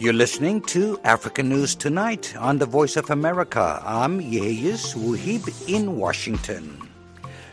You're 0.00 0.14
listening 0.14 0.62
to 0.62 0.98
African 1.04 1.50
News 1.50 1.74
Tonight 1.74 2.34
on 2.38 2.56
the 2.56 2.64
Voice 2.64 2.96
of 2.96 3.10
America. 3.10 3.82
I'm 3.84 4.18
Yeyes 4.18 4.94
Wuhib 4.94 5.68
in 5.68 5.98
Washington. 5.98 6.79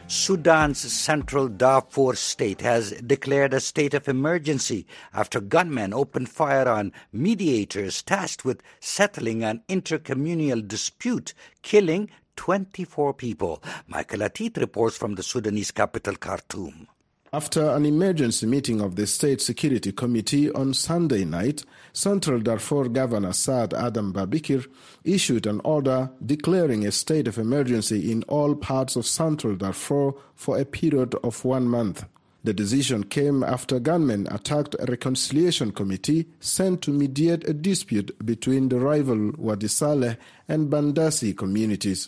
Sudan's 0.10 0.80
central 0.80 1.50
Darfur 1.50 2.16
state 2.16 2.62
has 2.62 2.92
declared 2.92 3.54
a 3.54 3.60
state 3.60 3.94
of 3.94 4.08
emergency 4.08 4.88
after 5.14 5.42
gunmen 5.42 5.94
opened 5.94 6.30
fire 6.30 6.66
on 6.66 6.94
mediators 7.12 8.04
tasked 8.04 8.46
with 8.46 8.64
settling 8.80 9.44
an 9.44 9.64
intercommunal 9.68 10.66
dispute, 10.66 11.34
killing 11.62 12.10
24 12.38 13.16
people. 13.16 13.62
Michael 13.86 14.22
Atit 14.22 14.56
reports 14.56 14.96
from 14.96 15.16
the 15.16 15.24
Sudanese 15.24 15.72
capital, 15.72 16.16
Khartoum. 16.16 16.88
After 17.34 17.72
an 17.72 17.86
emergency 17.86 18.46
meeting 18.46 18.80
of 18.80 18.96
the 18.96 19.06
State 19.06 19.42
Security 19.42 19.92
Committee 19.92 20.50
on 20.52 20.74
Sunday 20.74 21.26
night, 21.26 21.66
Central 21.92 22.40
Darfur 22.40 22.88
Governor 22.88 23.34
Saad 23.34 23.74
Adam 23.74 24.14
Babikir 24.14 24.66
issued 25.04 25.46
an 25.46 25.60
order 25.66 26.10
declaring 26.26 26.86
a 26.86 26.92
state 26.94 27.28
of 27.28 27.38
emergency 27.38 28.14
in 28.14 28.24
all 28.30 28.56
parts 28.56 28.96
of 28.96 29.06
Central 29.06 29.58
Darfur 29.58 30.14
for 30.36 30.58
a 30.58 30.64
period 30.64 31.16
of 31.16 31.44
one 31.44 31.68
month. 31.68 32.06
The 32.46 32.54
decision 32.54 33.04
came 33.04 33.44
after 33.44 33.78
gunmen 33.78 34.28
attacked 34.32 34.78
a 34.80 34.86
reconciliation 34.86 35.74
committee 35.74 36.28
sent 36.40 36.82
to 36.84 36.92
mediate 36.92 37.46
a 37.46 37.54
dispute 37.54 38.18
between 38.26 38.70
the 38.70 38.80
rival 38.80 39.34
Wadi 39.38 39.68
Saleh 39.68 40.16
and 40.48 40.70
Bandasi 40.70 41.38
communities. 41.38 42.08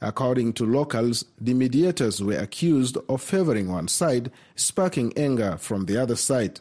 According 0.00 0.52
to 0.54 0.64
locals, 0.64 1.24
the 1.40 1.54
mediators 1.54 2.22
were 2.22 2.38
accused 2.38 2.96
of 3.08 3.20
favoring 3.20 3.68
one 3.68 3.88
side, 3.88 4.30
sparking 4.54 5.12
anger 5.16 5.56
from 5.58 5.86
the 5.86 6.00
other 6.00 6.16
side. 6.16 6.60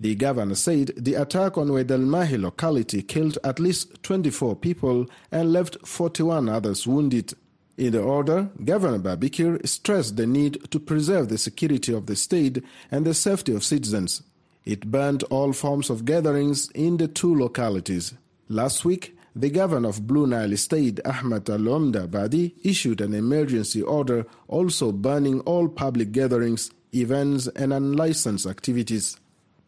The 0.00 0.16
governor 0.16 0.56
said 0.56 0.92
the 0.96 1.14
attack 1.14 1.56
on 1.56 1.68
Wedelmahi 1.68 2.40
locality 2.40 3.02
killed 3.02 3.38
at 3.44 3.60
least 3.60 4.02
24 4.02 4.56
people 4.56 5.06
and 5.30 5.52
left 5.52 5.86
41 5.86 6.48
others 6.48 6.88
wounded. 6.88 7.34
In 7.78 7.92
the 7.92 8.02
order, 8.02 8.50
Governor 8.64 8.98
Babikir 8.98 9.66
stressed 9.66 10.16
the 10.16 10.26
need 10.26 10.70
to 10.72 10.80
preserve 10.80 11.28
the 11.28 11.38
security 11.38 11.94
of 11.94 12.06
the 12.06 12.16
state 12.16 12.62
and 12.90 13.06
the 13.06 13.14
safety 13.14 13.54
of 13.54 13.64
citizens. 13.64 14.22
It 14.64 14.90
banned 14.90 15.22
all 15.24 15.52
forms 15.52 15.88
of 15.88 16.04
gatherings 16.04 16.70
in 16.72 16.96
the 16.96 17.08
two 17.08 17.34
localities. 17.34 18.14
Last 18.48 18.84
week, 18.84 19.16
the 19.34 19.50
governor 19.50 19.88
of 19.88 20.06
Blue 20.06 20.26
Nile 20.26 20.56
State, 20.56 21.00
Ahmad 21.04 21.48
Al-Omda 21.48 22.10
Badi, 22.10 22.54
issued 22.62 23.00
an 23.00 23.14
emergency 23.14 23.80
order 23.80 24.26
also 24.48 24.92
banning 24.92 25.40
all 25.40 25.68
public 25.68 26.12
gatherings, 26.12 26.70
events, 26.94 27.46
and 27.48 27.72
unlicensed 27.72 28.46
activities. 28.46 29.16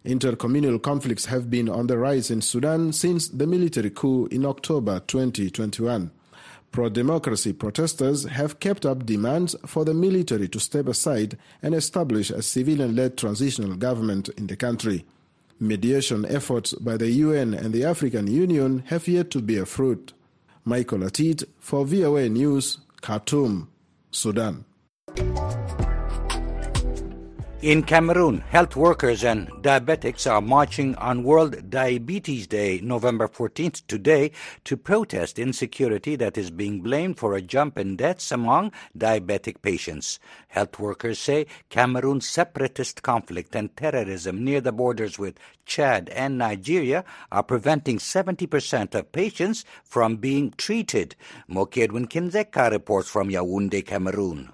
Intercommunal 0.04 0.83
conflicts 0.83 1.25
have 1.26 1.49
been 1.49 1.71
on 1.71 1.87
the 1.87 1.97
rise 1.97 2.30
in 2.30 2.42
Sudan 2.42 2.92
since 2.92 3.28
the 3.28 3.47
military 3.47 3.88
coup 3.88 4.26
in 4.26 4.44
October 4.44 5.00
2021. 5.00 6.11
Pro 6.71 6.88
democracy 6.90 7.52
protesters 7.54 8.25
have 8.25 8.61
kept 8.61 8.85
up 8.85 9.06
demands 9.06 9.56
for 9.64 9.85
the 9.85 9.94
military 9.94 10.49
to 10.49 10.61
step 10.61 10.88
aside 10.88 11.38
and 11.62 11.75
establish 11.75 12.30
a 12.30 12.42
civilian 12.42 12.94
led 12.94 13.16
transitional 13.16 13.76
government 13.76 14.28
in 14.30 14.49
the 14.49 14.56
country. 14.56 15.06
Mediation 15.61 16.25
efforts 16.26 16.75
by 16.75 16.96
the 16.96 17.11
UN 17.11 17.54
and 17.54 17.73
the 17.73 17.84
African 17.84 18.26
Union 18.26 18.82
have 18.87 19.08
yet 19.08 19.30
to 19.30 19.40
bear 19.40 19.64
fruit. 19.64 20.12
Michael 20.64 21.00
Atit 21.00 21.44
for 21.61 21.84
VOA 21.84 22.28
News, 22.28 22.78
Khartoum, 23.02 23.68
Sudan. 24.11 24.64
In 27.64 27.83
Cameroon, 27.83 28.40
health 28.50 28.76
workers 28.76 29.25
and 29.25 29.49
diabetics 29.62 30.30
are 30.30 30.42
marching 30.42 30.94
on 30.97 31.25
World 31.25 31.71
Diabetes 31.71 32.47
Day, 32.47 32.78
November 32.83 33.26
14th, 33.26 33.87
today, 33.87 34.33
to 34.64 34.76
protest 34.76 35.38
insecurity 35.38 36.14
that 36.16 36.37
is 36.37 36.50
being 36.50 36.83
blamed 36.83 37.16
for 37.16 37.33
a 37.33 37.40
jump 37.40 37.78
in 37.78 37.97
deaths 37.97 38.30
among 38.30 38.71
diabetic 38.99 39.62
patients. 39.62 40.18
Health 40.49 40.78
workers 40.78 41.18
say 41.18 41.47
Cameroon's 41.71 42.28
separatist 42.28 43.02
conflict 43.02 43.56
and 43.56 43.75
terrorism 43.75 44.44
near 44.44 44.61
the 44.61 44.71
borders 44.71 45.18
with 45.18 45.38
Chad 45.64 46.11
and 46.11 46.37
Nigeria 46.37 47.02
are 47.33 47.42
preventing 47.42 47.97
70% 47.97 48.94
of 48.94 49.11
patients 49.11 49.64
from 49.83 50.16
being 50.16 50.52
treated. 50.59 51.16
Moki 51.49 51.80
Edwin 51.85 52.09
Kinzeka 52.09 52.71
reports 52.71 53.09
from 53.09 53.30
Yaoundé, 53.30 53.87
Cameroon. 53.87 54.52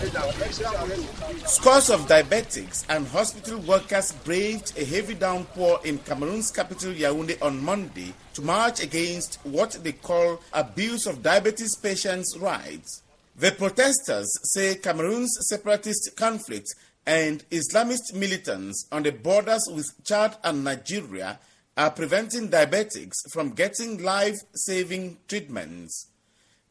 Scores 0.00 1.90
of 1.90 2.06
diabetics 2.06 2.86
and 2.88 3.06
hospital 3.06 3.58
workers 3.58 4.12
braved 4.24 4.72
a 4.78 4.84
heavy 4.84 5.12
downpour 5.12 5.78
in 5.84 5.98
Cameroon's 5.98 6.50
capital 6.50 6.94
Yaoundé 6.94 7.36
on 7.42 7.62
Monday 7.62 8.14
to 8.32 8.40
march 8.40 8.82
against 8.82 9.38
what 9.42 9.72
they 9.84 9.92
call 9.92 10.40
abuse 10.54 11.06
of 11.06 11.22
diabetes 11.22 11.76
patients' 11.76 12.34
rights. 12.38 13.02
The 13.36 13.52
protesters 13.52 14.26
say 14.54 14.76
Cameroon's 14.76 15.36
separatist 15.42 16.16
conflict 16.16 16.68
and 17.06 17.44
Islamist 17.50 18.14
militants 18.14 18.86
on 18.90 19.02
the 19.02 19.12
borders 19.12 19.68
with 19.70 19.92
Chad 20.06 20.34
and 20.42 20.64
Nigeria 20.64 21.38
are 21.76 21.90
preventing 21.90 22.48
diabetics 22.48 23.16
from 23.32 23.50
getting 23.50 24.02
life-saving 24.02 25.18
treatments. 25.28 26.06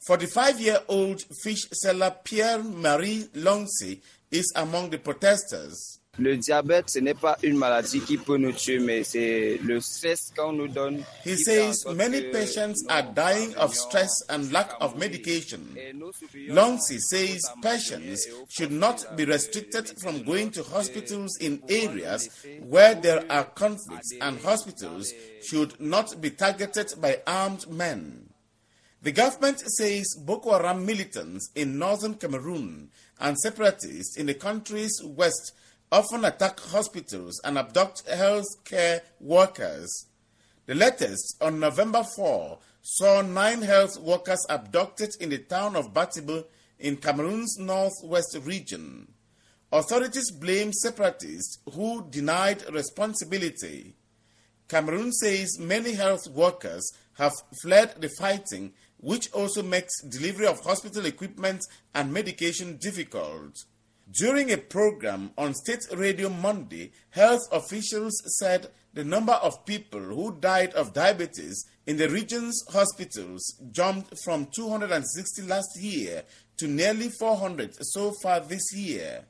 45-year-old 0.07 1.21
fish 1.43 1.67
seller 1.73 2.15
Pierre-Marie 2.23 3.29
Longsi 3.35 3.99
is 4.31 4.51
among 4.55 4.89
the 4.89 4.97
protesters. 4.97 5.99
Le 6.17 6.35
diabète, 6.35 6.89
ce 6.89 6.99
n'est 6.99 7.13
pas 7.13 7.37
une 7.43 7.55
maladie 7.57 8.01
qui 8.01 8.17
peut 8.17 8.37
nous 8.37 8.51
tuer, 8.51 8.79
mais 8.79 9.05
c'est 9.05 9.57
le 9.63 9.79
stress 9.79 10.31
qu'on 10.35 10.51
nous 10.51 10.67
donne. 10.67 11.01
He 11.25 11.37
says 11.37 11.85
many 11.95 12.23
patients 12.31 12.83
are 12.89 13.03
dying 13.03 13.55
of 13.55 13.73
stress 13.73 14.11
and 14.29 14.51
lack 14.51 14.71
of 14.81 14.97
medication. 14.97 15.61
Longsi 16.49 16.99
says 16.99 17.41
patients 17.61 18.27
should 18.49 18.71
not 18.71 19.15
be 19.15 19.23
restricted 19.23 19.93
from 20.01 20.23
going 20.23 20.51
to 20.51 20.63
hospitals 20.63 21.37
in 21.39 21.61
areas 21.69 22.29
where 22.67 22.95
there 22.95 23.23
are 23.31 23.45
conflicts 23.45 24.11
and 24.19 24.41
hospitals 24.41 25.13
should 25.41 25.79
not 25.79 26.19
be 26.19 26.31
targeted 26.31 26.93
by 26.99 27.19
armed 27.27 27.69
men. 27.71 28.28
The 29.01 29.13
government 29.13 29.61
says 29.61 30.13
Boko 30.19 30.51
Haram 30.51 30.85
militants 30.85 31.49
in 31.55 31.79
northern 31.79 32.15
Cameroon 32.15 32.89
and 33.19 33.39
separatists 33.39 34.17
in 34.17 34.25
the 34.25 34.33
country's 34.33 35.01
west 35.03 35.53
often 35.89 36.25
attack 36.25 36.59
hospitals 36.59 37.39
and 37.45 37.57
abduct 37.57 38.05
health 38.09 38.63
care 38.65 39.01
workers. 39.21 40.07
The 40.65 40.75
latest, 40.75 41.37
on 41.41 41.61
November 41.61 42.03
4, 42.03 42.59
saw 42.81 43.21
nine 43.21 43.61
health 43.61 43.97
workers 43.99 44.45
abducted 44.49 45.11
in 45.21 45.29
the 45.29 45.39
town 45.39 45.77
of 45.77 45.93
Batibo 45.93 46.43
in 46.77 46.97
Cameroon's 46.97 47.57
northwest 47.57 48.37
region. 48.43 49.13
Authorities 49.71 50.29
blame 50.31 50.73
separatists 50.73 51.59
who 51.73 52.05
denied 52.09 52.69
responsibility. 52.71 53.95
Cameroon 54.67 55.11
says 55.11 55.57
many 55.57 55.93
health 55.93 56.27
workers 56.27 56.91
have 57.13 57.33
fled 57.61 57.95
the 57.99 58.09
fighting 58.09 58.73
which 58.99 59.31
also 59.31 59.63
makes 59.63 60.01
delivery 60.03 60.45
of 60.47 60.59
hospital 60.61 61.05
equipment 61.05 61.65
and 61.95 62.13
medication 62.13 62.77
difficult. 62.77 63.55
During 64.11 64.51
a 64.51 64.57
program 64.57 65.31
on 65.37 65.53
State 65.53 65.85
Radio 65.93 66.29
Monday, 66.29 66.91
health 67.11 67.47
officials 67.51 68.13
said 68.39 68.69
the 68.93 69.03
number 69.03 69.33
of 69.33 69.65
people 69.65 69.99
who 69.99 70.35
died 70.39 70.73
of 70.73 70.93
diabetes 70.93 71.63
in 71.85 71.97
the 71.97 72.09
region's 72.09 72.63
hospitals 72.71 73.61
jumped 73.71 74.13
from 74.23 74.47
260 74.47 75.43
last 75.43 75.79
year 75.79 76.23
to 76.57 76.67
nearly 76.67 77.09
400 77.09 77.75
so 77.81 78.11
far 78.23 78.39
this 78.39 78.73
year. 78.75 79.25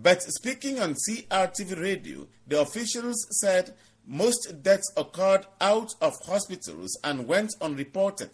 But 0.00 0.22
speaking 0.22 0.80
on 0.80 0.94
CRTV 0.94 1.80
radio, 1.80 2.28
the 2.46 2.60
officials 2.60 3.26
said 3.40 3.74
most 4.06 4.62
deaths 4.62 4.90
occurred 4.96 5.46
out 5.60 5.92
of 6.00 6.14
hospitals 6.24 6.96
and 7.02 7.26
went 7.26 7.50
unreported. 7.60 8.30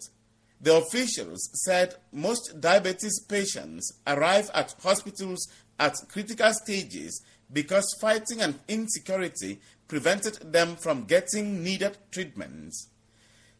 The 0.59 0.75
officials 0.75 1.49
said 1.65 1.95
most 2.11 2.59
diabetes 2.59 3.19
patients 3.27 3.93
arrive 4.07 4.49
at 4.53 4.75
hospitals 4.81 5.47
at 5.79 5.95
critical 6.09 6.51
stages 6.53 7.21
because 7.53 7.95
fighting 8.01 8.41
and 8.41 8.59
insecurity 8.67 9.59
prevented 9.87 10.51
them 10.51 10.75
from 10.75 11.05
getting 11.05 11.63
needed 11.63 11.97
treatments. 12.11 12.89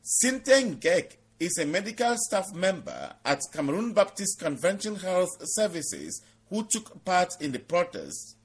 Cynthia 0.01 0.61
Ngek 0.61 1.17
is 1.39 1.57
a 1.59 1.65
medical 1.65 2.15
staff 2.17 2.53
member 2.55 3.13
at 3.23 3.41
Cameroon 3.53 3.93
Baptist 3.93 4.39
Convention 4.39 4.95
Health 4.95 5.37
Services 5.43 6.21
who 6.49 6.63
took 6.63 7.03
part 7.05 7.33
in 7.39 7.51
the 7.51 7.59
protest. 7.59 8.36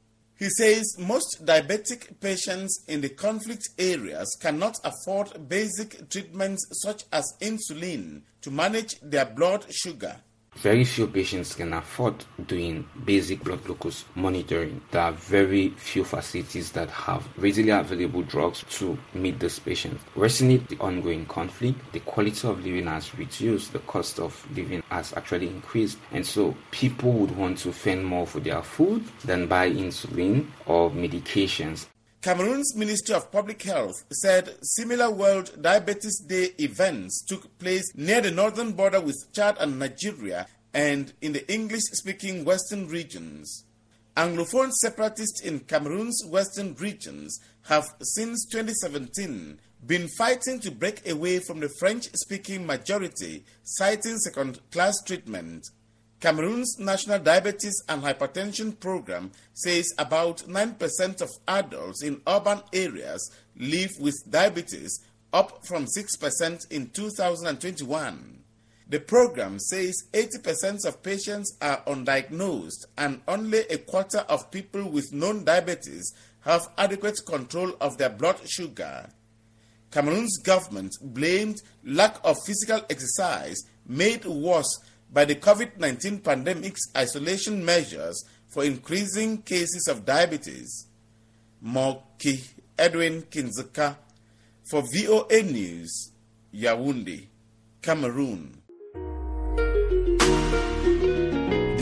He 0.43 0.51
says 0.51 0.97
most 0.99 1.47
diabetic 1.47 2.19
patients 2.19 2.83
in 2.89 3.01
the 3.01 3.11
conflict 3.11 3.63
areas 3.79 4.37
cannot 4.41 4.77
afford 4.83 5.49
basic 5.49 6.11
treatments 6.11 6.67
such 6.83 7.05
as 7.13 7.33
insulin 7.41 8.23
to 8.41 8.51
manage 8.51 8.99
their 9.03 9.25
blood 9.25 9.73
sugar. 9.73 10.17
Very 10.57 10.85
few 10.85 11.07
patients 11.09 11.55
can 11.55 11.73
afford 11.73 12.25
doing 12.47 12.87
basic 13.05 13.43
blood 13.43 13.65
glucose 13.65 14.05
monitoring. 14.15 14.81
There 14.91 15.03
are 15.03 15.13
very 15.13 15.71
few 15.71 16.05
facilities 16.05 16.71
that 16.73 16.89
have 16.91 17.27
readily 17.37 17.71
available 17.71 18.23
drugs 18.23 18.65
to 18.79 18.97
meet 19.15 19.41
these 19.41 19.59
patients. 19.59 20.05
Worsening 20.15 20.65
the 20.69 20.79
ongoing 20.79 21.27
conflict, 21.27 21.81
the 21.93 22.01
quality 22.01 22.47
of 22.47 22.65
living 22.65 22.87
has 22.87 23.13
reduced, 23.19 23.73
the 23.73 23.81
cost 23.81 24.21
of 24.21 24.47
living 24.55 24.83
has 24.91 25.13
actually 25.15 25.49
increased, 25.49 25.99
and 26.13 26.25
so 26.25 26.55
people 26.71 27.13
would 27.13 27.37
want 27.37 27.59
to 27.59 27.73
fend 27.73 28.05
more 28.05 28.27
for 28.27 28.39
their 28.39 28.63
food 28.63 29.05
than 29.25 29.49
buy 29.49 29.69
insulin 29.71 30.47
or 30.67 30.91
medications. 30.91 31.87
Cameroon's 32.23 32.77
Ministry 32.77 33.17
of 33.17 33.33
Public 33.33 33.61
Health 33.63 34.05
said 34.13 34.55
similar 34.63 35.11
World 35.11 35.61
Diabetes 35.61 36.21
Day 36.21 36.51
events 36.61 37.21
took 37.25 37.59
place 37.59 37.93
near 37.97 38.21
the 38.21 38.31
northern 38.31 38.75
border 38.75 39.01
with 39.01 39.33
Chad 39.33 39.57
and 39.59 39.77
Nigeria 39.81 40.47
and 40.73 41.13
in 41.21 41.33
the 41.33 41.53
English 41.53 41.83
speaking 41.83 42.45
western 42.45 42.87
regions. 42.87 43.65
Anglophone 44.17 44.71
separatists 44.71 45.41
in 45.43 45.59
Cameroon's 45.61 46.23
western 46.25 46.77
regions 46.77 47.41
have 47.63 47.93
since 48.01 48.47
2017 48.53 49.59
been 49.85 50.07
fighting 50.17 50.61
to 50.61 50.71
break 50.71 51.09
away 51.11 51.41
from 51.41 51.59
the 51.59 51.71
French 51.81 52.09
speaking 52.15 52.65
majority, 52.65 53.45
citing 53.65 54.17
second 54.19 54.61
class 54.71 54.95
treatment. 55.05 55.71
Cameroon's 56.23 56.79
National 56.79 57.19
Diabetes 57.19 57.83
and 57.89 58.01
Hypertension 58.01 58.79
Program 58.79 59.33
says 59.55 59.93
about 59.99 60.45
9% 60.47 61.21
of 61.21 61.29
adults 61.49 62.05
in 62.05 62.23
urban 62.29 62.61
areas 62.73 63.29
live 63.57 63.91
with 63.99 64.15
diabetes, 64.31 65.01
up 65.33 65.67
from 65.67 65.85
6% 65.87 66.71
in 66.71 66.91
2021. 66.91 68.39
The 68.89 69.01
program 69.01 69.59
says 69.59 70.05
80% 70.13 70.87
of 70.87 71.03
patients 71.03 71.57
are 71.61 71.83
undiagnosed 71.89 72.85
and 72.97 73.21
only 73.27 73.63
a 73.69 73.79
quarter 73.79 74.21
of 74.29 74.53
people 74.53 74.89
with 74.89 75.13
known 75.13 75.43
diabetes 75.43 76.15
have 76.43 76.69
adequate 76.79 77.19
control 77.27 77.73
of 77.81 77.99
their 77.99 78.11
blood 78.11 78.39
sugar. 78.49 79.09
Cameroon's 79.91 80.39
government 80.39 80.93
blamed 81.03 81.63
lack 81.85 82.17
of 82.23 82.37
physical 82.47 82.81
exercise 82.89 83.65
made 83.89 84.25
worse 84.25 84.79
by 85.13 85.25
the 85.25 85.35
COVID 85.35 85.79
19 85.79 86.21
pandemic's 86.21 86.91
isolation 86.97 87.65
measures 87.65 88.25
for 88.49 88.65
increasing 88.65 89.43
cases 89.43 89.87
of 89.89 90.05
diabetes. 90.05 90.87
Moki 91.61 92.43
Edwin 92.79 93.23
Kinzeka 93.23 93.97
for 94.71 94.83
VOA 94.93 95.43
News, 95.43 96.11
Yaoundé, 96.55 97.27
Cameroon. 97.81 98.62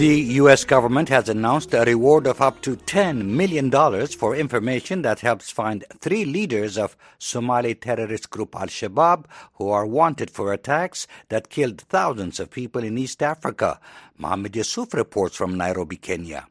The 0.00 0.16
U.S. 0.40 0.64
government 0.64 1.10
has 1.10 1.28
announced 1.28 1.74
a 1.74 1.84
reward 1.84 2.26
of 2.26 2.40
up 2.40 2.62
to 2.62 2.76
$10 2.76 3.22
million 3.22 3.70
for 4.06 4.34
information 4.34 5.02
that 5.02 5.20
helps 5.20 5.50
find 5.50 5.84
three 6.00 6.24
leaders 6.24 6.78
of 6.78 6.96
Somali 7.18 7.74
terrorist 7.74 8.30
group 8.30 8.56
Al 8.56 8.68
Shabaab 8.68 9.26
who 9.56 9.68
are 9.68 9.84
wanted 9.84 10.30
for 10.30 10.54
attacks 10.54 11.06
that 11.28 11.50
killed 11.50 11.82
thousands 11.82 12.40
of 12.40 12.50
people 12.50 12.82
in 12.82 12.96
East 12.96 13.22
Africa. 13.22 13.78
Mohammed 14.16 14.56
Yusuf 14.56 14.94
reports 14.94 15.36
from 15.36 15.58
Nairobi, 15.58 15.98
Kenya. 15.98 16.46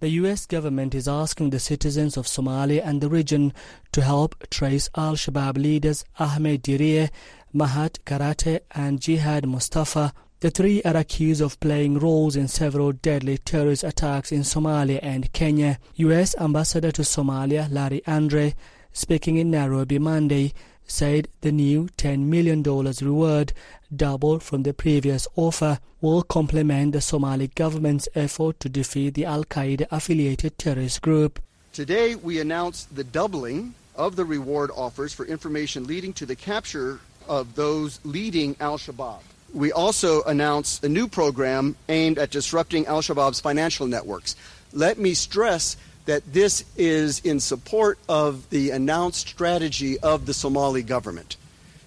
The 0.00 0.10
U.S. 0.20 0.44
government 0.44 0.94
is 0.94 1.08
asking 1.08 1.48
the 1.48 1.60
citizens 1.60 2.18
of 2.18 2.26
Somalia 2.26 2.82
and 2.84 3.00
the 3.00 3.08
region 3.08 3.54
to 3.92 4.02
help 4.02 4.34
trace 4.50 4.90
Al 4.94 5.14
Shabaab 5.14 5.56
leaders 5.56 6.04
Ahmed 6.18 6.60
Dirie, 6.60 7.08
Mahat 7.54 8.00
Karate, 8.04 8.60
and 8.72 9.00
Jihad 9.00 9.46
Mustafa 9.46 10.12
the 10.44 10.50
three 10.50 10.82
are 10.82 10.98
accused 10.98 11.40
of 11.40 11.58
playing 11.58 11.98
roles 11.98 12.36
in 12.36 12.46
several 12.46 12.92
deadly 12.92 13.38
terrorist 13.38 13.82
attacks 13.82 14.30
in 14.30 14.40
Somalia 14.40 15.00
and 15.02 15.32
Kenya. 15.32 15.78
U.S. 15.94 16.36
Ambassador 16.36 16.92
to 16.92 17.00
Somalia 17.00 17.66
Larry 17.72 18.02
Andre, 18.06 18.54
speaking 18.92 19.38
in 19.38 19.50
Nairobi 19.50 19.98
Monday, 19.98 20.52
said 20.86 21.28
the 21.40 21.50
new 21.50 21.88
$10 21.96 22.26
million 22.26 22.62
reward, 22.62 23.54
double 23.96 24.38
from 24.38 24.64
the 24.64 24.74
previous 24.74 25.26
offer, 25.34 25.78
will 26.02 26.22
complement 26.22 26.92
the 26.92 27.00
Somali 27.00 27.48
government's 27.54 28.06
effort 28.14 28.60
to 28.60 28.68
defeat 28.68 29.14
the 29.14 29.24
Al 29.24 29.44
Qaeda 29.44 29.86
affiliated 29.90 30.58
terrorist 30.58 31.00
group. 31.00 31.40
Today, 31.72 32.16
we 32.16 32.38
announced 32.38 32.94
the 32.94 33.04
doubling 33.04 33.72
of 33.96 34.14
the 34.14 34.26
reward 34.26 34.70
offers 34.76 35.14
for 35.14 35.24
information 35.24 35.86
leading 35.86 36.12
to 36.12 36.26
the 36.26 36.36
capture 36.36 37.00
of 37.26 37.54
those 37.54 37.98
leading 38.04 38.54
Al 38.60 38.76
Shabaab 38.76 39.22
we 39.54 39.72
also 39.72 40.22
announced 40.24 40.84
a 40.84 40.88
new 40.88 41.06
program 41.06 41.76
aimed 41.88 42.18
at 42.18 42.30
disrupting 42.30 42.86
Al 42.86 43.00
Shabaab's 43.00 43.40
financial 43.40 43.86
networks. 43.86 44.34
Let 44.72 44.98
me 44.98 45.14
stress 45.14 45.76
that 46.06 46.22
this 46.32 46.64
is 46.76 47.20
in 47.20 47.40
support 47.40 47.98
of 48.08 48.50
the 48.50 48.70
announced 48.70 49.28
strategy 49.28 49.98
of 50.00 50.26
the 50.26 50.34
Somali 50.34 50.82
government. 50.82 51.36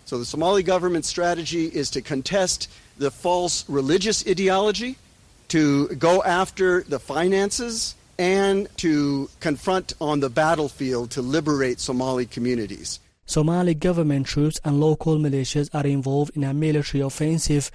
So, 0.05 0.17
the 0.17 0.25
Somali 0.25 0.63
government 0.63 1.05
strategy 1.05 1.65
is 1.65 1.89
to 1.91 2.01
contest 2.01 2.69
the 2.97 3.11
false 3.11 3.67
religious 3.69 4.25
ideology, 4.25 4.95
to 5.49 5.89
go 5.89 6.23
after 6.23 6.81
the 6.83 6.99
finances, 6.99 7.95
and 8.17 8.67
to 8.77 9.29
confront 9.39 9.93
on 10.01 10.21
the 10.21 10.29
battlefield 10.29 11.11
to 11.11 11.21
liberate 11.21 11.79
Somali 11.79 12.25
communities. 12.25 12.99
Somali 13.27 13.73
government 13.73 14.25
troops 14.25 14.57
and 14.63 14.79
local 14.79 15.17
militias 15.17 15.69
are 15.73 15.85
involved 15.85 16.31
in 16.37 16.45
a 16.45 16.53
military 16.53 17.01
offensive 17.03 17.69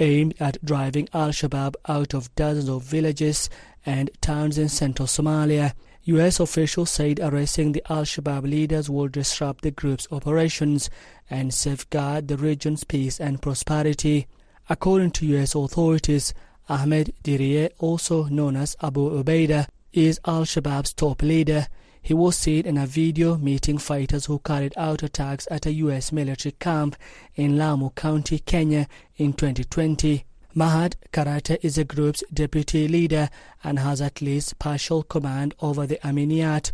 aimed 0.00 0.34
at 0.40 0.62
driving 0.64 1.08
Al 1.14 1.28
Shabaab 1.28 1.76
out 1.86 2.14
of 2.14 2.34
dozens 2.34 2.68
of 2.68 2.82
villages 2.82 3.48
and 3.86 4.10
towns 4.20 4.58
in 4.58 4.68
central 4.68 5.06
Somalia. 5.06 5.72
U.S. 6.02 6.40
officials 6.40 6.90
said 6.90 7.20
arresting 7.20 7.70
the 7.70 7.82
Al 7.88 8.02
Shabaab 8.02 8.42
leaders 8.42 8.90
will 8.90 9.06
disrupt 9.06 9.62
the 9.62 9.70
group's 9.70 10.08
operations 10.10 10.90
and 11.30 11.54
safeguard 11.54 12.26
the 12.26 12.36
region's 12.36 12.82
peace 12.82 13.20
and 13.20 13.40
prosperity. 13.40 14.26
According 14.68 15.12
to 15.12 15.26
U.S. 15.26 15.54
authorities, 15.54 16.34
Ahmed 16.68 17.14
Dirie, 17.22 17.70
also 17.78 18.24
known 18.24 18.56
as 18.56 18.76
Abu 18.82 19.22
Ubaidah, 19.22 19.68
is 19.92 20.18
Al 20.26 20.42
Shabaab's 20.42 20.92
top 20.92 21.22
leader. 21.22 21.68
He 22.02 22.14
was 22.14 22.36
seen 22.36 22.66
in 22.66 22.78
a 22.78 22.86
video 22.86 23.36
meeting 23.36 23.78
fighters 23.78 24.26
who 24.26 24.38
carried 24.38 24.72
out 24.76 25.02
attacks 25.02 25.46
at 25.50 25.66
a 25.66 25.72
U.S. 25.72 26.12
military 26.12 26.52
camp 26.52 26.96
in 27.34 27.58
Lamu 27.58 27.90
County, 27.90 28.38
Kenya 28.38 28.88
in 29.16 29.32
2020. 29.32 30.24
Mahat 30.56 30.94
Karate 31.12 31.58
is 31.62 31.74
the 31.74 31.84
group's 31.84 32.24
deputy 32.32 32.88
leader 32.88 33.28
and 33.62 33.78
has 33.78 34.00
at 34.00 34.22
least 34.22 34.58
partial 34.58 35.02
command 35.02 35.54
over 35.60 35.86
the 35.86 35.98
Amniyat, 36.02 36.72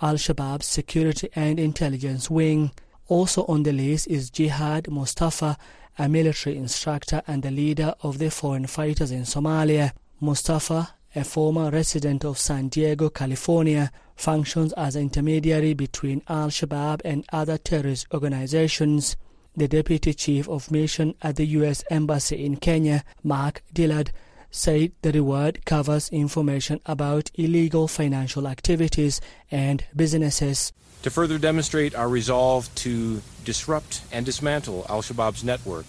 Al 0.00 0.14
Shabaab's 0.14 0.66
security 0.66 1.28
and 1.34 1.60
intelligence 1.60 2.30
wing. 2.30 2.70
Also 3.08 3.44
on 3.46 3.62
the 3.62 3.72
list 3.72 4.08
is 4.08 4.30
Jihad 4.30 4.88
Mustafa, 4.88 5.58
a 5.98 6.08
military 6.08 6.56
instructor 6.56 7.22
and 7.26 7.42
the 7.42 7.50
leader 7.50 7.94
of 8.02 8.18
the 8.18 8.30
foreign 8.30 8.66
fighters 8.66 9.10
in 9.10 9.22
Somalia. 9.22 9.92
Mustafa 10.20 10.94
a 11.14 11.24
former 11.24 11.70
resident 11.70 12.24
of 12.24 12.38
San 12.38 12.68
Diego, 12.68 13.10
California, 13.10 13.90
functions 14.22 14.72
as 14.74 14.94
an 14.94 15.02
intermediary 15.02 15.74
between 15.74 16.22
Al 16.28 16.48
Shabaab 16.48 17.00
and 17.04 17.26
other 17.32 17.58
terrorist 17.58 18.06
organizations. 18.14 19.16
The 19.56 19.68
deputy 19.68 20.14
chief 20.14 20.48
of 20.48 20.70
mission 20.70 21.14
at 21.22 21.36
the 21.36 21.44
U.S. 21.58 21.84
Embassy 21.90 22.44
in 22.44 22.56
Kenya, 22.56 23.04
Mark 23.22 23.62
Dillard, 23.74 24.12
said 24.50 24.92
the 25.02 25.12
reward 25.12 25.64
covers 25.64 26.08
information 26.10 26.80
about 26.86 27.30
illegal 27.34 27.88
financial 27.88 28.46
activities 28.46 29.20
and 29.50 29.84
businesses. 29.96 30.72
To 31.02 31.10
further 31.10 31.36
demonstrate 31.36 31.94
our 31.96 32.08
resolve 32.08 32.72
to 32.76 33.20
disrupt 33.44 34.02
and 34.12 34.24
dismantle 34.24 34.86
Al 34.88 35.02
Shabaab's 35.02 35.42
network, 35.42 35.86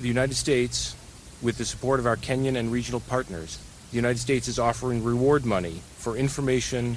the 0.00 0.08
United 0.08 0.34
States, 0.34 0.94
with 1.42 1.58
the 1.58 1.64
support 1.64 1.98
of 1.98 2.06
our 2.06 2.16
Kenyan 2.16 2.56
and 2.56 2.70
regional 2.70 3.00
partners, 3.00 3.58
the 3.90 3.96
United 3.96 4.18
States 4.18 4.46
is 4.46 4.58
offering 4.58 5.02
reward 5.02 5.44
money 5.44 5.80
for 5.96 6.16
information 6.16 6.96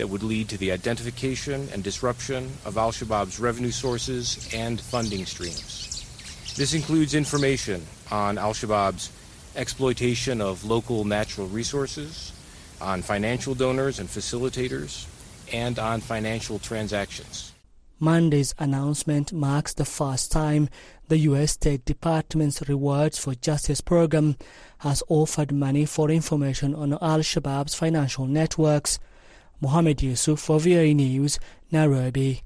that 0.00 0.08
would 0.08 0.22
lead 0.22 0.48
to 0.48 0.56
the 0.56 0.72
identification 0.72 1.68
and 1.74 1.84
disruption 1.84 2.50
of 2.64 2.78
Al 2.78 2.90
Shabaab's 2.90 3.38
revenue 3.38 3.70
sources 3.70 4.48
and 4.54 4.80
funding 4.80 5.26
streams. 5.26 6.54
This 6.56 6.72
includes 6.72 7.14
information 7.14 7.84
on 8.10 8.38
Al 8.38 8.54
Shabaab's 8.54 9.12
exploitation 9.56 10.40
of 10.40 10.64
local 10.64 11.04
natural 11.04 11.48
resources, 11.48 12.32
on 12.80 13.02
financial 13.02 13.54
donors 13.54 13.98
and 13.98 14.08
facilitators, 14.08 15.04
and 15.52 15.78
on 15.78 16.00
financial 16.00 16.58
transactions. 16.58 17.52
Monday's 17.98 18.54
announcement 18.58 19.34
marks 19.34 19.74
the 19.74 19.84
first 19.84 20.32
time 20.32 20.70
the 21.08 21.18
U.S. 21.28 21.52
State 21.52 21.84
Department's 21.84 22.66
Rewards 22.66 23.18
for 23.18 23.34
Justice 23.34 23.82
program 23.82 24.36
has 24.78 25.02
offered 25.08 25.52
money 25.52 25.84
for 25.84 26.08
information 26.10 26.74
on 26.74 26.94
Al 26.94 27.18
Shabaab's 27.18 27.74
financial 27.74 28.24
networks. 28.24 28.98
Mohammed 29.60 30.02
Yusuf 30.02 30.40
for 30.40 30.58
VOA 30.58 30.94
News, 30.94 31.38
Nairobi. 31.70 32.42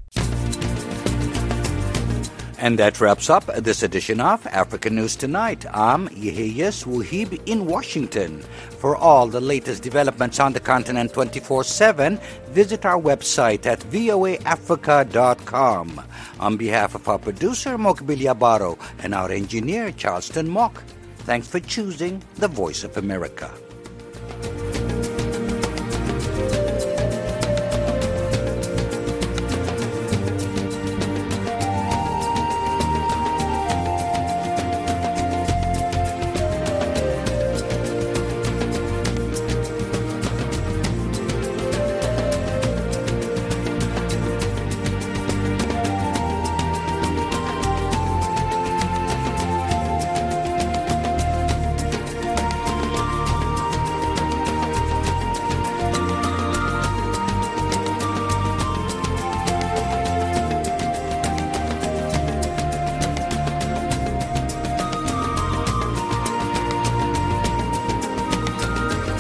And 2.65 2.79
that 2.79 2.99
wraps 2.99 3.29
up 3.29 3.45
this 3.57 3.83
edition 3.83 4.23
of 4.23 4.47
African 4.47 4.95
News 4.95 5.17
Tonight. 5.17 5.67
I'm 5.71 6.09
Yehiyas 6.09 6.87
Wuhib 6.87 7.39
in 7.45 7.67
Washington. 7.67 8.41
For 8.79 8.97
all 8.97 9.27
the 9.27 9.41
latest 9.41 9.83
developments 9.83 10.41
on 10.41 10.55
the 10.55 10.61
continent 10.61 11.13
24 11.13 11.65
7, 11.65 12.19
visit 12.49 12.87
our 12.87 12.99
website 12.99 13.67
at 13.67 13.81
voaafrica.com. 13.81 16.01
On 16.41 16.57
behalf 16.57 16.95
of 16.95 17.07
our 17.07 17.19
producer, 17.19 17.77
Mokbilia 17.77 18.39
Baro, 18.39 18.79
and 19.01 19.15
our 19.15 19.31
engineer, 19.31 19.93
Charleston 19.93 20.49
Mock, 20.49 20.83
thanks 21.27 21.47
for 21.47 21.61
choosing 21.61 22.23
the 22.37 22.49
Voice 22.49 22.83
of 22.83 22.97
America. 22.97 23.51